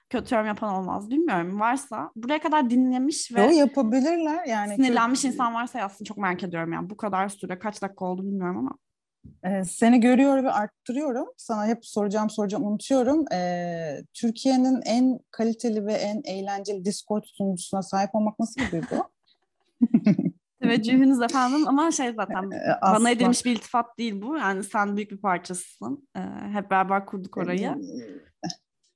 [0.09, 1.09] kötü yorum yapan olmaz.
[1.09, 1.59] Bilmiyorum.
[1.59, 4.75] Varsa buraya kadar dinlemiş ve Yo, yapabilirler yani.
[4.75, 5.33] Sinirlenmiş kötü...
[5.33, 6.05] insan varsa yazsın.
[6.05, 6.89] Çok merak ediyorum yani.
[6.89, 8.77] Bu kadar süre kaç dakika oldu bilmiyorum ama.
[9.43, 11.27] Ee, seni görüyor ve arttırıyorum.
[11.37, 13.25] Sana hep soracağım soracağım unutuyorum.
[13.33, 19.09] Ee, Türkiye'nin en kaliteli ve en eğlenceli Discord sunucusuna sahip olmak nasıl bir duygu?
[20.61, 24.37] Teveccühünüz efendim ama şey zaten ee, bana edilmiş bir iltifat değil bu.
[24.37, 26.07] Yani sen büyük bir parçasısın.
[26.17, 26.19] Ee,
[26.51, 27.75] hep beraber kurduk orayı.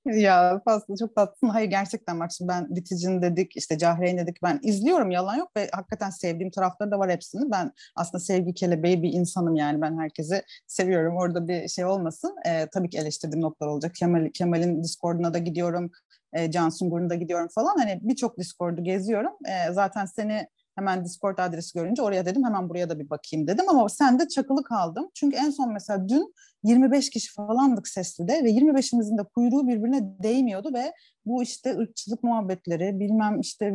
[0.06, 1.48] Ya fazla çok tatlısın.
[1.48, 5.70] Hayır gerçekten bak şimdi ben Biticin dedik işte Cahreyn dedik ben izliyorum yalan yok ve
[5.74, 7.52] hakikaten sevdiğim tarafları da var hepsini.
[7.52, 11.16] Ben aslında sevgi kelebeği bir insanım yani ben herkesi seviyorum.
[11.18, 12.36] Orada bir şey olmasın.
[12.46, 13.96] Ee, tabii ki eleştirdiğim noktalar olacak.
[13.96, 15.92] Kemal, Kemal'in Discord'una da gidiyorum.
[16.34, 17.78] E, Can Sungur'una da gidiyorum falan.
[17.78, 19.32] Hani birçok Discord'u geziyorum.
[19.46, 20.48] E, zaten seni
[20.82, 24.28] Hemen Discord adresi görünce oraya dedim hemen buraya da bir bakayım dedim ama sen de
[24.28, 25.10] çakılı kaldım.
[25.14, 30.24] Çünkü en son mesela dün 25 kişi falandık sesli de ve 25'imizin de kuyruğu birbirine
[30.24, 30.94] değmiyordu ve
[31.26, 33.74] bu işte ırkçılık muhabbetleri bilmem işte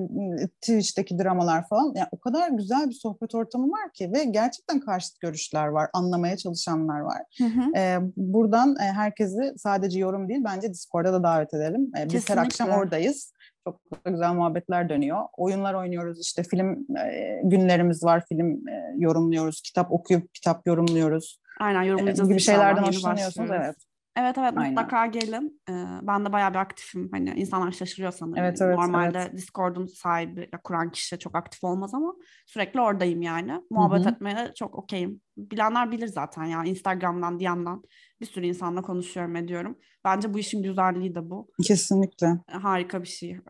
[0.61, 5.20] Twitch'teki dramalar falan yani o kadar güzel bir sohbet ortamı var ki ve gerçekten karşıt
[5.20, 7.22] görüşler var anlamaya çalışanlar var.
[7.38, 7.76] Hı hı.
[7.76, 11.90] Ee, buradan herkesi sadece yorum değil bence Discord'a da davet edelim.
[11.98, 13.32] Ee, biz her akşam oradayız.
[13.66, 15.22] Çok güzel muhabbetler dönüyor.
[15.36, 19.62] Oyunlar oynuyoruz işte film e, günlerimiz var film e, yorumluyoruz.
[19.62, 21.40] Kitap okuyup kitap yorumluyoruz.
[21.60, 22.30] Aynen yorumlayacağız.
[22.30, 23.76] E, gibi şeylerden hoşlanıyorsunuz evet.
[24.16, 24.68] Evet evet Aynen.
[24.68, 25.62] mutlaka gelin.
[25.68, 27.08] Ee, ben de bayağı bir aktifim.
[27.12, 28.38] Hani insanlar şaşırıyor sanırım.
[28.38, 29.32] Evet, evet, Normalde evet.
[29.32, 32.14] Discord'un sahibi, kuran kişi çok aktif olmaz ama
[32.46, 33.62] sürekli oradayım yani.
[33.70, 34.14] Muhabbet Hı-hı.
[34.14, 35.20] etmeye çok okeyim.
[35.36, 36.64] Bilenler bilir zaten ya.
[36.64, 37.82] Instagram'dan, DM'den
[38.20, 39.78] bir sürü insanla konuşuyorum ediyorum.
[40.04, 41.50] Bence bu işin güzelliği de bu.
[41.62, 42.38] Kesinlikle.
[42.48, 43.40] Harika bir şey.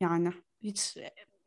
[0.00, 0.30] Yani
[0.62, 0.96] hiç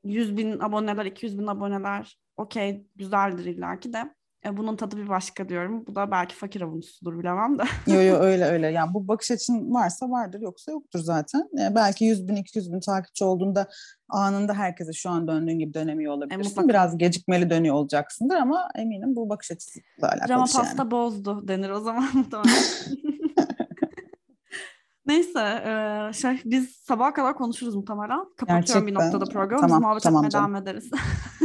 [0.03, 4.16] 100 bin aboneler, 200 bin aboneler okey güzeldir illaki de
[4.46, 5.86] e, bunun tadı bir başka diyorum.
[5.88, 7.64] Bu da belki fakir avuntusudur bilemem de.
[7.88, 8.68] yo yo öyle öyle.
[8.68, 11.50] Yani bu bakış açın varsa vardır yoksa yoktur zaten.
[11.62, 13.68] E, belki 100 bin 200 bin takipçi olduğunda
[14.10, 16.66] anında herkese şu an döndüğün gibi dönemiyor e, olabilirsin.
[16.66, 20.91] E, Biraz gecikmeli dönüyor olacaksındır ama eminim bu bakış açısıyla alakalı Cama şey pasta yani.
[20.91, 22.10] bozdu denir o zaman
[25.06, 28.20] Neyse e, şey biz sabaha kadar konuşuruz muhtemelen.
[28.38, 28.88] Kapatıyorum Gerçekten.
[28.88, 29.62] bir noktada programı.
[29.62, 30.91] Tamam, biz muhabbet tamam, etmeye devam ederiz.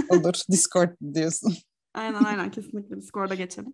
[0.08, 0.34] Olur.
[0.50, 1.54] Discord diyorsun.
[1.94, 3.72] Aynen aynen kesinlikle Discord'a geçelim.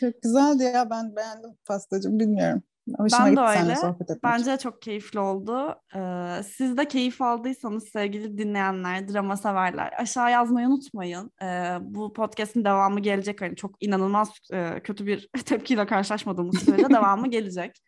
[0.00, 2.62] Çok güzeldi ya ben beğendim pastacığım bilmiyorum.
[2.96, 3.76] Hoşuma ben de öyle.
[3.76, 4.22] sohbet etmek.
[4.22, 5.74] Bence çok keyifli oldu.
[5.96, 11.30] Ee, siz de keyif aldıysanız sevgili dinleyenler, drama severler aşağı yazmayı unutmayın.
[11.42, 13.40] Ee, bu podcast'in devamı gelecek.
[13.40, 17.82] Hani çok inanılmaz e, kötü bir tepkiyle karşılaşmadığımız sürece devamı gelecek.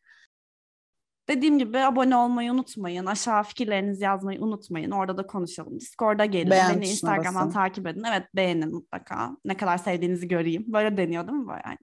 [1.31, 3.07] Dediğim gibi abone olmayı unutmayın.
[3.07, 4.91] Aşağı fikirlerinizi yazmayı unutmayın.
[4.91, 5.81] Orada da konuşalım.
[5.81, 6.51] Discord'a gelin.
[6.51, 7.51] Beğen Beni Instagram'dan basın.
[7.51, 8.05] takip edin.
[8.09, 9.37] Evet beğenin mutlaka.
[9.45, 10.65] Ne kadar sevdiğinizi göreyim.
[10.67, 11.49] Böyle deniyor değil mi?
[11.49, 11.79] Böyle yani.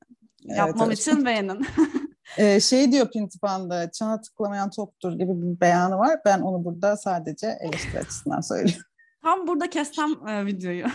[0.45, 0.99] Evet, Yapmam evet.
[0.99, 1.67] için beğenin.
[2.37, 6.19] ee, şey diyor Pintipan'da çana tıklamayan toptur gibi bir beyanı var.
[6.25, 8.83] Ben onu burada sadece eleştiri açısından söylüyorum.
[9.23, 10.85] Tam burada kessem e, videoyu.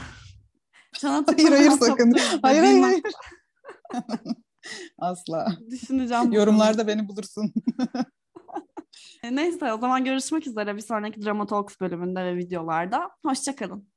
[0.99, 2.15] çana hayır hayır sakın.
[2.43, 3.03] Hayır hayır hayır.
[4.99, 5.47] Asla.
[5.71, 6.33] Düşüneceğim.
[6.33, 7.53] Yorumlarda beni bulursun.
[9.31, 13.11] Neyse o zaman görüşmek üzere bir sonraki Drama Talks bölümünde ve videolarda.
[13.23, 13.92] Hoşçakalın.